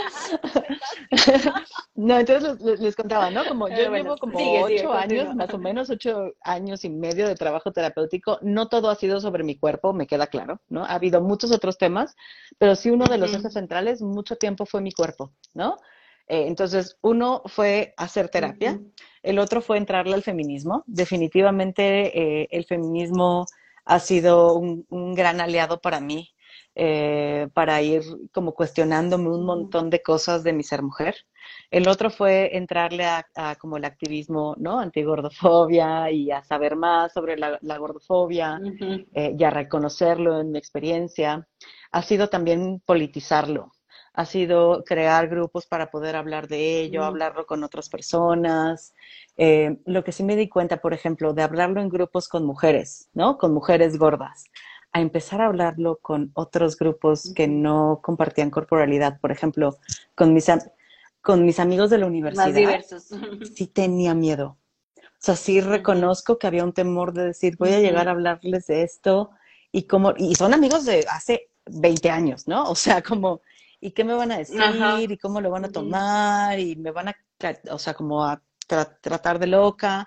[1.97, 3.45] No, entonces les, contaba, ¿no?
[3.45, 7.71] Como yo llevo como ocho años, más o menos ocho años y medio de trabajo
[7.73, 8.39] terapéutico.
[8.43, 10.85] No todo ha sido sobre mi cuerpo, me queda claro, ¿no?
[10.85, 12.17] Ha habido muchos otros temas,
[12.59, 15.77] pero sí uno de los ejes centrales mucho tiempo fue mi cuerpo, ¿no?
[16.27, 18.81] Eh, entonces, uno fue hacer terapia,
[19.23, 20.83] el otro fue entrarle al feminismo.
[20.87, 23.47] Definitivamente eh, el feminismo
[23.85, 26.34] ha sido un, gran aliado para mí,
[26.75, 28.03] eh, para ir
[28.33, 31.15] como cuestionándome un montón de cosas de mi ser mujer.
[31.71, 33.25] El otro fue entrarle a,
[33.61, 34.81] como el activismo, ¿no?
[34.81, 38.61] Antigordofobia y a saber más sobre la, gordofobia
[39.13, 41.47] eh, y a reconocerlo en mi experiencia.
[41.93, 43.73] Ha sido también politizarlo,
[44.15, 48.95] ha sido crear grupos para poder hablar de ello, hablarlo con otras personas.
[49.37, 53.11] Eh, lo que sí me di cuenta, por ejemplo, de hablarlo en grupos con mujeres,
[53.13, 53.39] ¿no?
[53.39, 54.45] Con mujeres gordas,
[54.95, 59.77] a empezar a hablarlo con otros grupos que no compartían corporalidad, por ejemplo,
[60.15, 60.47] con mis,
[61.21, 62.47] con mis amigos de la universidad.
[62.47, 63.11] Más diversos.
[63.55, 64.57] Sí tenía miedo.
[64.97, 68.69] O sea, sí reconozco que había un temor de decir, voy a llegar a hablarles
[68.69, 69.31] de esto
[69.73, 72.71] y como, y son amigos de hace 20 años, ¿no?
[72.71, 73.41] O sea, como,
[73.81, 74.61] ¿y qué me van a decir?
[75.11, 76.61] ¿Y cómo lo van a tomar?
[76.61, 77.17] Y me van a,
[77.69, 78.41] o sea, como a
[79.01, 80.07] tratar de loca.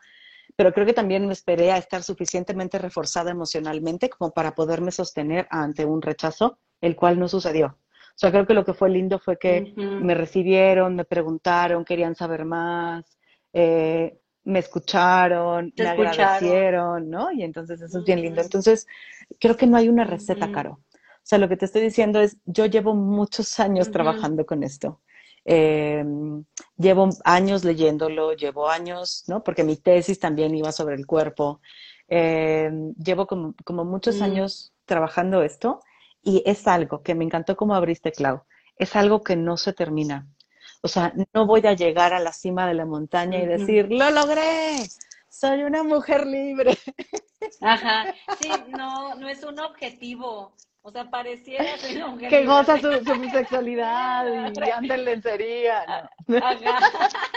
[0.58, 5.48] Pero creo que también me esperé a estar suficientemente reforzada emocionalmente como para poderme sostener
[5.52, 7.68] ante un rechazo, el cual no sucedió.
[7.68, 12.16] O sea, creo que lo que fue lindo fue que me recibieron, me preguntaron, querían
[12.16, 13.20] saber más,
[13.54, 17.32] eh, me escucharon, me agradecieron, ¿no?
[17.32, 18.42] Y entonces eso es bien lindo.
[18.42, 18.88] Entonces,
[19.40, 20.80] creo que no hay una receta, Caro.
[20.94, 25.02] O sea, lo que te estoy diciendo es, yo llevo muchos años trabajando con esto.
[25.50, 26.04] Eh,
[26.78, 29.44] llevo años leyéndolo, llevo años, ¿no?
[29.44, 31.62] Porque mi tesis también iba sobre el cuerpo.
[32.10, 32.70] Eh,
[33.02, 34.24] llevo como, como muchos mm.
[34.24, 35.80] años trabajando esto
[36.22, 38.44] y es algo que me encantó como abriste, Clau.
[38.76, 40.28] Es algo que no se termina.
[40.82, 44.12] O sea, no voy a llegar a la cima de la montaña y decir, lo
[44.12, 44.86] logré,
[45.30, 46.78] soy una mujer libre.
[47.62, 50.54] Ajá, sí, no, no es un objetivo,
[50.88, 55.82] o sea, pareciera ser una mujer que goza su, su sexualidad y anda en lencería.
[55.82, 56.10] Ajá,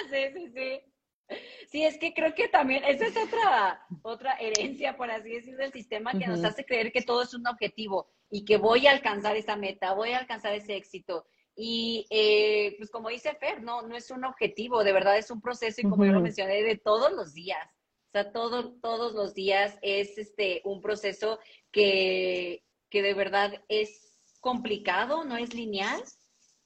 [0.08, 1.36] sí, sí, sí.
[1.68, 5.72] Sí, es que creo que también, esa es otra, otra herencia, por así decirlo, del
[5.72, 9.36] sistema que nos hace creer que todo es un objetivo y que voy a alcanzar
[9.36, 11.26] esa meta, voy a alcanzar ese éxito.
[11.56, 15.40] Y eh, pues como dice Fer, no, no es un objetivo, de verdad es un
[15.40, 17.68] proceso y como yo lo mencioné, de todos los días.
[18.08, 21.38] O sea, todo, todos los días es este, un proceso
[21.70, 26.02] que, que de verdad es complicado, no es lineal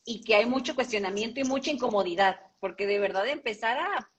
[0.05, 4.11] y que hay mucho cuestionamiento y mucha incomodidad, porque de verdad empezar a,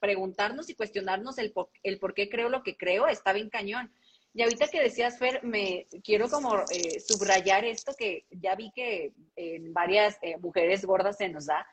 [0.00, 3.92] preguntarnos y cuestionarnos el por, el por qué creo lo que creo está bien cañón.
[4.32, 9.12] Y ahorita que decías, Fer, me quiero como eh, subrayar esto que ya vi que
[9.34, 11.66] en varias eh, mujeres gordas se nos da,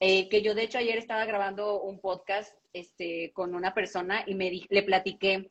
[0.00, 4.34] eh, que yo de hecho ayer estaba grabando un podcast este, con una persona y
[4.34, 5.50] me le platiqué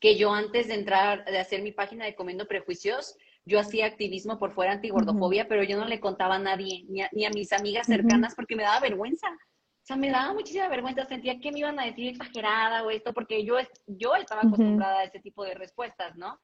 [0.00, 4.38] que yo antes de entrar, de hacer mi página de Comiendo Prejuicios, yo hacía activismo
[4.38, 8.34] por fuera antigordofobia, pero yo no le contaba a nadie, ni a, mis amigas cercanas,
[8.34, 9.28] porque me daba vergüenza.
[9.28, 13.14] O sea, me daba muchísima vergüenza, sentía que me iban a decir exagerada o esto,
[13.14, 16.38] porque yo, yo estaba acostumbrada a ese tipo de respuestas, ¿no?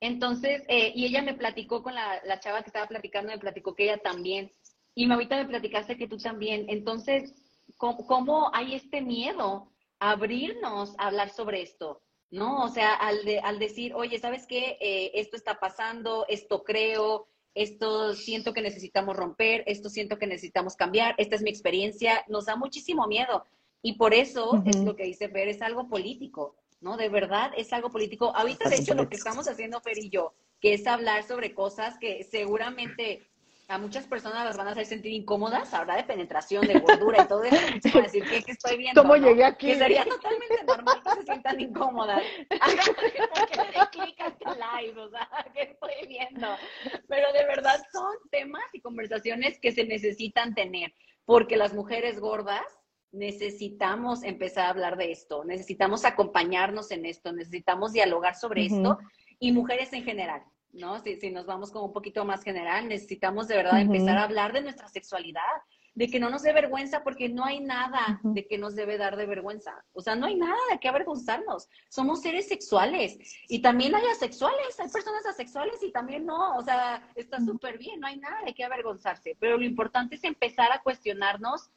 [0.00, 3.74] Entonces, eh, y ella me platicó con la, la, chava que estaba platicando, me platicó
[3.74, 4.50] que ella también.
[4.94, 6.64] Y ahorita me platicaste que tú también.
[6.68, 7.34] Entonces,
[7.76, 12.00] ¿cómo, cómo hay este miedo a abrirnos a hablar sobre esto?
[12.30, 12.64] ¿No?
[12.64, 14.76] O sea, al, al decir, oye, ¿sabes qué?
[14.80, 20.76] Eh, esto está pasando, esto creo, esto siento que necesitamos romper, esto siento que necesitamos
[20.76, 23.44] cambiar, esta es mi experiencia, nos da muchísimo miedo.
[23.82, 26.96] Y por eso es lo que dice Fer, es algo político, ¿no?
[26.96, 28.34] De verdad es algo político.
[28.34, 31.96] Ahorita, de hecho, lo que estamos haciendo Fer y yo, que es hablar sobre cosas
[31.98, 33.27] que seguramente
[33.68, 37.28] a muchas personas las van a hacer sentir incómodas, habrá de penetración, de gordura y
[37.28, 37.56] todo eso,
[37.92, 39.02] van a decir, ¿qué, estoy viendo?
[39.02, 39.66] ¿Cómo llegué aquí?
[39.66, 42.22] Que sería totalmente normal que se sientan incómodas.
[42.48, 44.18] Porque clic
[44.56, 46.48] live, o sea, ¿qué estoy viendo?
[47.08, 50.94] Pero de verdad son temas y conversaciones que se necesitan tener,
[51.26, 52.64] porque las mujeres gordas
[53.12, 58.98] necesitamos empezar a hablar de esto, necesitamos acompañarnos en esto, necesitamos dialogar sobre esto,
[59.38, 60.42] y mujeres en general.
[60.72, 61.00] ¿No?
[61.00, 64.52] Si, si, nos vamos como un poquito más general, necesitamos de verdad empezar a hablar
[64.52, 65.42] de nuestra sexualidad,
[65.94, 69.16] de que no nos dé vergüenza, porque no hay nada de que nos debe dar
[69.16, 69.84] de vergüenza.
[69.92, 71.68] O sea, no hay nada de qué avergonzarnos.
[71.88, 76.56] Somos seres sexuales y también hay asexuales, hay personas asexuales y también no.
[76.56, 79.36] O sea, está súper bien, no hay nada de qué avergonzarse.
[79.40, 81.70] Pero lo importante es empezar a cuestionarnos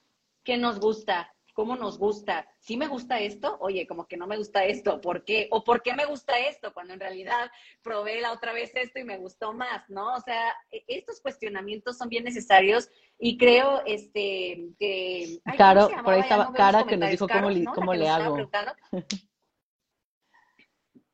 [0.44, 2.48] qué nos gusta, cómo nos gusta.
[2.60, 5.48] Si me gusta esto, oye, como que no me gusta esto, ¿por qué?
[5.52, 6.74] O ¿por qué me gusta esto?
[6.74, 10.14] Cuando en realidad probé la otra vez esto y me gustó más, ¿no?
[10.14, 12.90] O sea, e, estos cuestionamientos son bien necesarios
[13.20, 15.40] y creo este que...
[15.56, 18.38] claro, por ahí estaba Cara que nos dijo cómo, cómo le hago.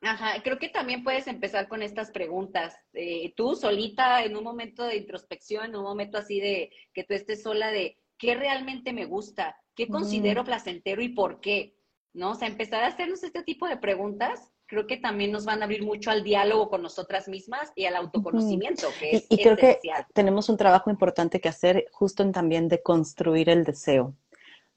[0.02, 2.76] Ajá, creo que también puedes empezar con estas preguntas.
[2.94, 7.14] Eh, tú solita, en un momento de introspección, en un momento así de que tú
[7.14, 11.78] estés sola de qué realmente me gusta, ¿Qué considero placentero y por qué?
[12.14, 12.32] ¿No?
[12.32, 15.66] O sea, empezar a hacernos este tipo de preguntas creo que también nos van a
[15.66, 19.80] abrir mucho al diálogo con nosotras mismas y al autoconocimiento, que es y, creo que
[20.14, 24.14] tenemos un trabajo importante que hacer justo en también de construir el deseo,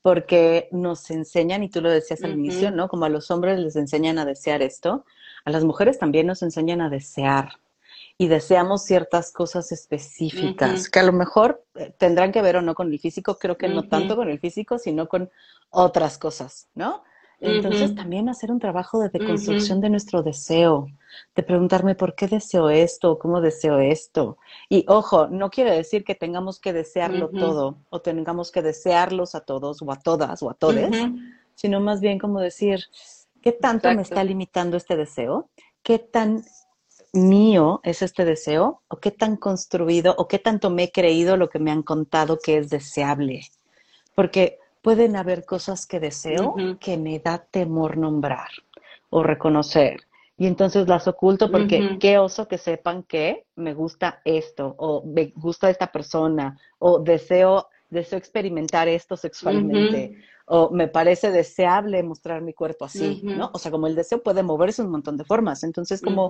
[0.00, 2.88] porque nos enseñan, y tú lo decías al inicio, ¿no?
[2.88, 5.04] Como a los hombres les enseñan a desear esto,
[5.44, 7.58] a las mujeres también nos enseñan a desear,
[8.20, 12.74] y deseamos ciertas cosas específicas, que a lo mejor eh, tendrán que ver o no
[12.74, 15.30] con el físico, creo que no tanto con el físico, sino con
[15.70, 17.02] otras cosas, ¿no?
[17.40, 20.88] Entonces también hacer un trabajo de deconstrucción de nuestro deseo,
[21.34, 24.36] de preguntarme por qué deseo esto, cómo deseo esto.
[24.68, 29.40] Y ojo, no quiere decir que tengamos que desearlo todo o tengamos que desearlos a
[29.40, 30.94] todos o a todas o a todes,
[31.54, 32.84] sino más bien como decir,
[33.40, 35.48] ¿qué tanto me está limitando este deseo?
[35.82, 36.44] ¿Qué tan
[37.12, 41.48] mío es este deseo o qué tan construido o qué tanto me he creído lo
[41.48, 43.42] que me han contado que es deseable.
[44.14, 48.48] Porque pueden haber cosas que deseo que me da temor nombrar
[49.10, 50.00] o reconocer.
[50.36, 55.32] Y entonces las oculto porque qué oso que sepan que me gusta esto o me
[55.36, 60.16] gusta esta persona o deseo, deseo experimentar esto sexualmente.
[60.52, 63.50] o me parece deseable mostrar mi cuerpo así, ¿no?
[63.52, 65.62] O sea, como el deseo puede moverse un montón de formas.
[65.62, 66.28] Entonces, como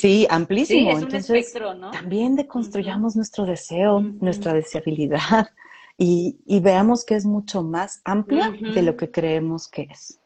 [0.00, 0.98] Sí, amplísimo.
[0.98, 1.52] Entonces,
[1.92, 5.50] también deconstruyamos nuestro deseo, nuestra deseabilidad
[5.98, 10.18] y, veamos que es mucho más amplia de lo que creemos que es.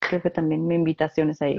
[0.00, 1.56] Creo que también mi invitación es ahí.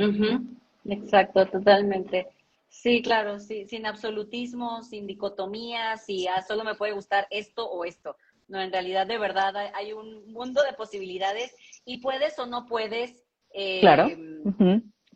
[0.84, 2.28] Exacto, totalmente.
[2.68, 7.86] Sí, claro, sí, sin absolutismo, sin dicotomías, y ah, solo me puede gustar esto o
[7.86, 8.18] esto.
[8.50, 13.24] No, en realidad, de verdad, hay, un mundo de posibilidades y puedes o no puedes
[13.54, 14.10] eh, claro.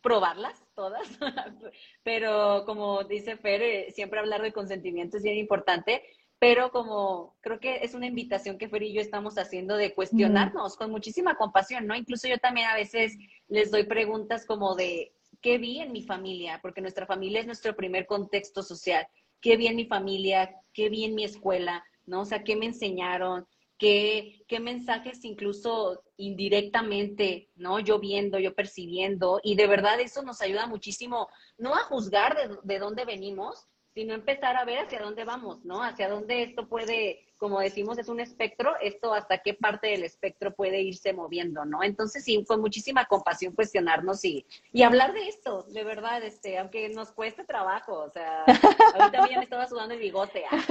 [0.02, 1.08] probarlas todas,
[2.04, 6.04] pero como dice Fer, eh, siempre hablar de consentimiento es bien importante,
[6.38, 10.76] pero como creo que es una invitación que Fer y yo estamos haciendo de cuestionarnos
[10.76, 11.96] con muchísima compasión, ¿no?
[11.96, 13.18] Incluso yo también a veces
[13.48, 16.60] les doy preguntas como de, ¿qué vi en mi familia?
[16.62, 19.08] Porque nuestra familia es nuestro primer contexto social.
[19.42, 20.56] ¿Qué vi en mi familia?
[20.74, 21.84] ¿Qué vi en mi escuela?
[22.06, 22.22] ¿No?
[22.22, 23.48] O sea, ¿qué me enseñaron?
[23.78, 27.80] Qué, qué mensajes incluso indirectamente, ¿no?
[27.80, 32.58] Yo viendo, yo percibiendo, y de verdad eso nos ayuda muchísimo, no a juzgar de,
[32.64, 35.82] de dónde venimos, sino empezar a ver hacia dónde vamos, ¿no?
[35.82, 40.54] Hacia dónde esto puede, como decimos, es un espectro, esto hasta qué parte del espectro
[40.54, 41.82] puede irse moviendo, ¿no?
[41.82, 46.90] Entonces sí, con muchísima compasión cuestionarnos y, y hablar de esto, de verdad, este, aunque
[46.90, 48.44] nos cueste trabajo, o sea,
[48.96, 50.62] ahorita ya me estaba sudando el bigote, ah,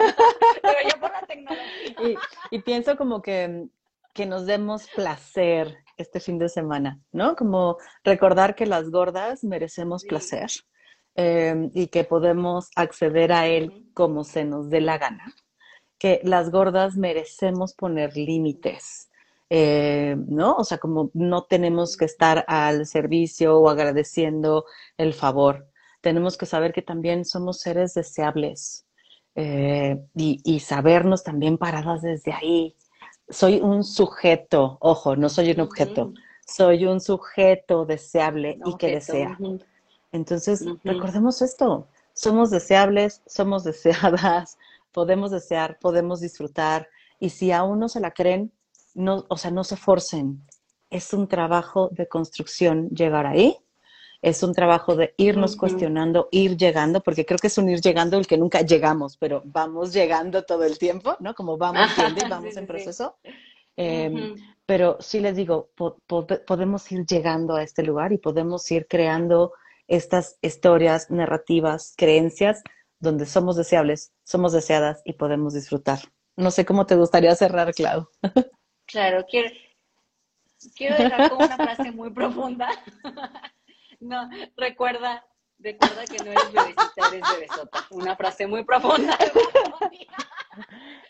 [0.60, 1.96] pero yo por la tecnología.
[2.50, 3.68] Y, y pienso como que,
[4.12, 7.36] que nos demos placer este fin de semana, ¿no?
[7.36, 10.50] Como recordar que las gordas merecemos placer
[11.16, 15.32] Em, y que podemos acceder a él como se nos dé la gana.
[15.98, 19.10] Que las gordas merecemos poner límites,
[19.48, 20.56] eh, ¿no?
[20.56, 24.64] O sea, como no tenemos que estar al servicio o agradeciendo
[24.98, 25.68] el favor.
[26.00, 28.84] Tenemos que saber que también somos seres deseables
[29.36, 32.76] eh, y, y sabernos también paradas desde ahí.
[33.28, 36.12] Soy un sujeto, ojo, no soy un objeto,
[36.44, 39.38] soy un sujeto deseable y que desea.
[40.14, 44.58] Entonces, recordemos esto, somos deseables, somos deseadas,
[44.92, 46.88] podemos desear, podemos disfrutar,
[47.18, 48.52] y si aún no se la creen,
[48.94, 50.40] no, o sea, no se forcen.
[50.88, 53.56] Es un trabajo de construcción llegar ahí,
[54.22, 58.16] es un trabajo de irnos cuestionando, ir llegando, porque creo que es un ir llegando
[58.16, 61.34] el que nunca llegamos, pero vamos llegando todo el tiempo, ¿no?
[61.34, 63.16] Como vamos y vamos en proceso.
[63.76, 65.70] Em, pero sí les digo,
[66.46, 69.52] podemos ir llegando a este lugar y podemos ir creando
[69.88, 72.62] estas historias, narrativas, creencias,
[72.98, 75.98] donde somos deseables, somos deseadas y podemos disfrutar.
[76.36, 78.08] No sé cómo te gustaría cerrar, Clau.
[78.86, 79.48] Claro, quiero,
[80.76, 82.68] quiero dejar con una frase muy profunda.
[84.00, 84.28] No,
[84.58, 85.24] recuerda,
[85.58, 87.86] recuerda que no eres bebecita, eres bebesota.
[87.90, 89.16] Una frase muy profunda.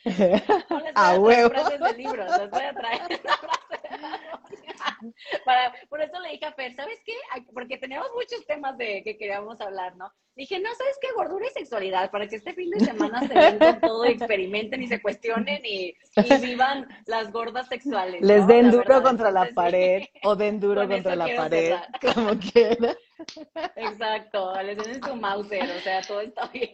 [0.95, 1.51] a huevo.
[1.51, 3.84] frases de libros, les voy a traer una frase
[5.45, 7.15] Para, por eso le dije a Fer, ¿sabes qué?
[7.53, 10.11] Porque tenemos muchos temas de que queríamos hablar, ¿no?
[10.37, 11.09] Dije, no, ¿sabes qué?
[11.15, 14.89] Gordura y sexualidad, para que este fin de semana se den con todo, experimenten y
[14.89, 15.95] se cuestionen y,
[16.41, 18.21] vivan las gordas sexuales.
[18.21, 21.77] Les den duro contra la pared o den duro contra la pared,
[22.15, 22.97] como quieran.
[23.77, 26.71] Exacto, les den en su Mauser, o sea, todo está bien.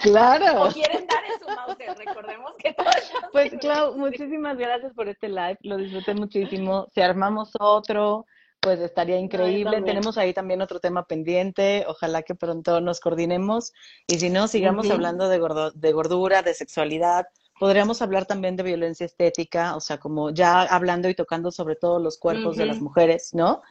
[0.00, 0.62] Claro.
[0.62, 5.08] O quieren dar en su Mauser, recordemos que todo está Pues, Clau, muchísimas gracias por
[5.08, 6.43] este live, lo disfruté muchísimo.
[6.48, 8.26] Si armamos otro,
[8.60, 9.82] pues estaría increíble.
[9.82, 11.84] Tenemos ahí también otro tema pendiente.
[11.86, 13.72] Ojalá que pronto nos coordinemos.
[14.06, 15.38] Y si no, sigamos hablando de,
[15.74, 17.26] de gordura, de sexualidad.
[17.60, 22.00] Podríamos hablar también de violencia estética, o sea, como ya hablando y tocando sobre todo
[22.00, 23.62] los cuerpos de las mujeres, ¿no?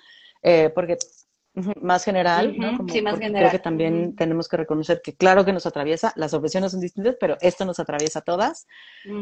[0.41, 0.97] Eh, porque
[1.81, 2.77] más general, ¿no?
[2.87, 3.49] sí, más general.
[3.49, 7.15] Creo que también tenemos que reconocer que claro que nos atraviesa, las opresiones son distintas,
[7.19, 8.67] pero esto nos atraviesa a todas.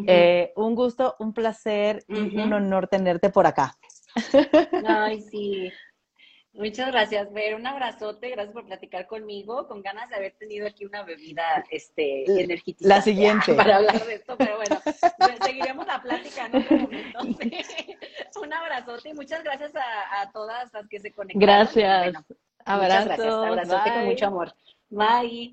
[0.08, 3.76] Eh, un gusto, un placer y un honor tenerte por acá.
[4.86, 5.72] Ay, sí.
[6.54, 7.56] Muchas gracias, Ver.
[7.56, 12.26] Un abrazote, gracias por platicar conmigo, con ganas de haber tenido aquí una bebida este,
[12.41, 12.88] energética.
[12.88, 13.54] La siguiente.
[13.54, 14.99] Para hablar de esto, pero bueno, pues,
[15.43, 17.20] seguiremos la plática en otro momento.
[18.41, 21.41] Un abrazote y muchas gracias a, todas las que se conectaron.
[21.41, 22.04] Gracias.
[22.04, 22.26] Bueno.
[22.66, 23.28] Muchas gracias.
[23.28, 24.54] Abrazote con mucho amor.
[24.89, 25.49] Bye.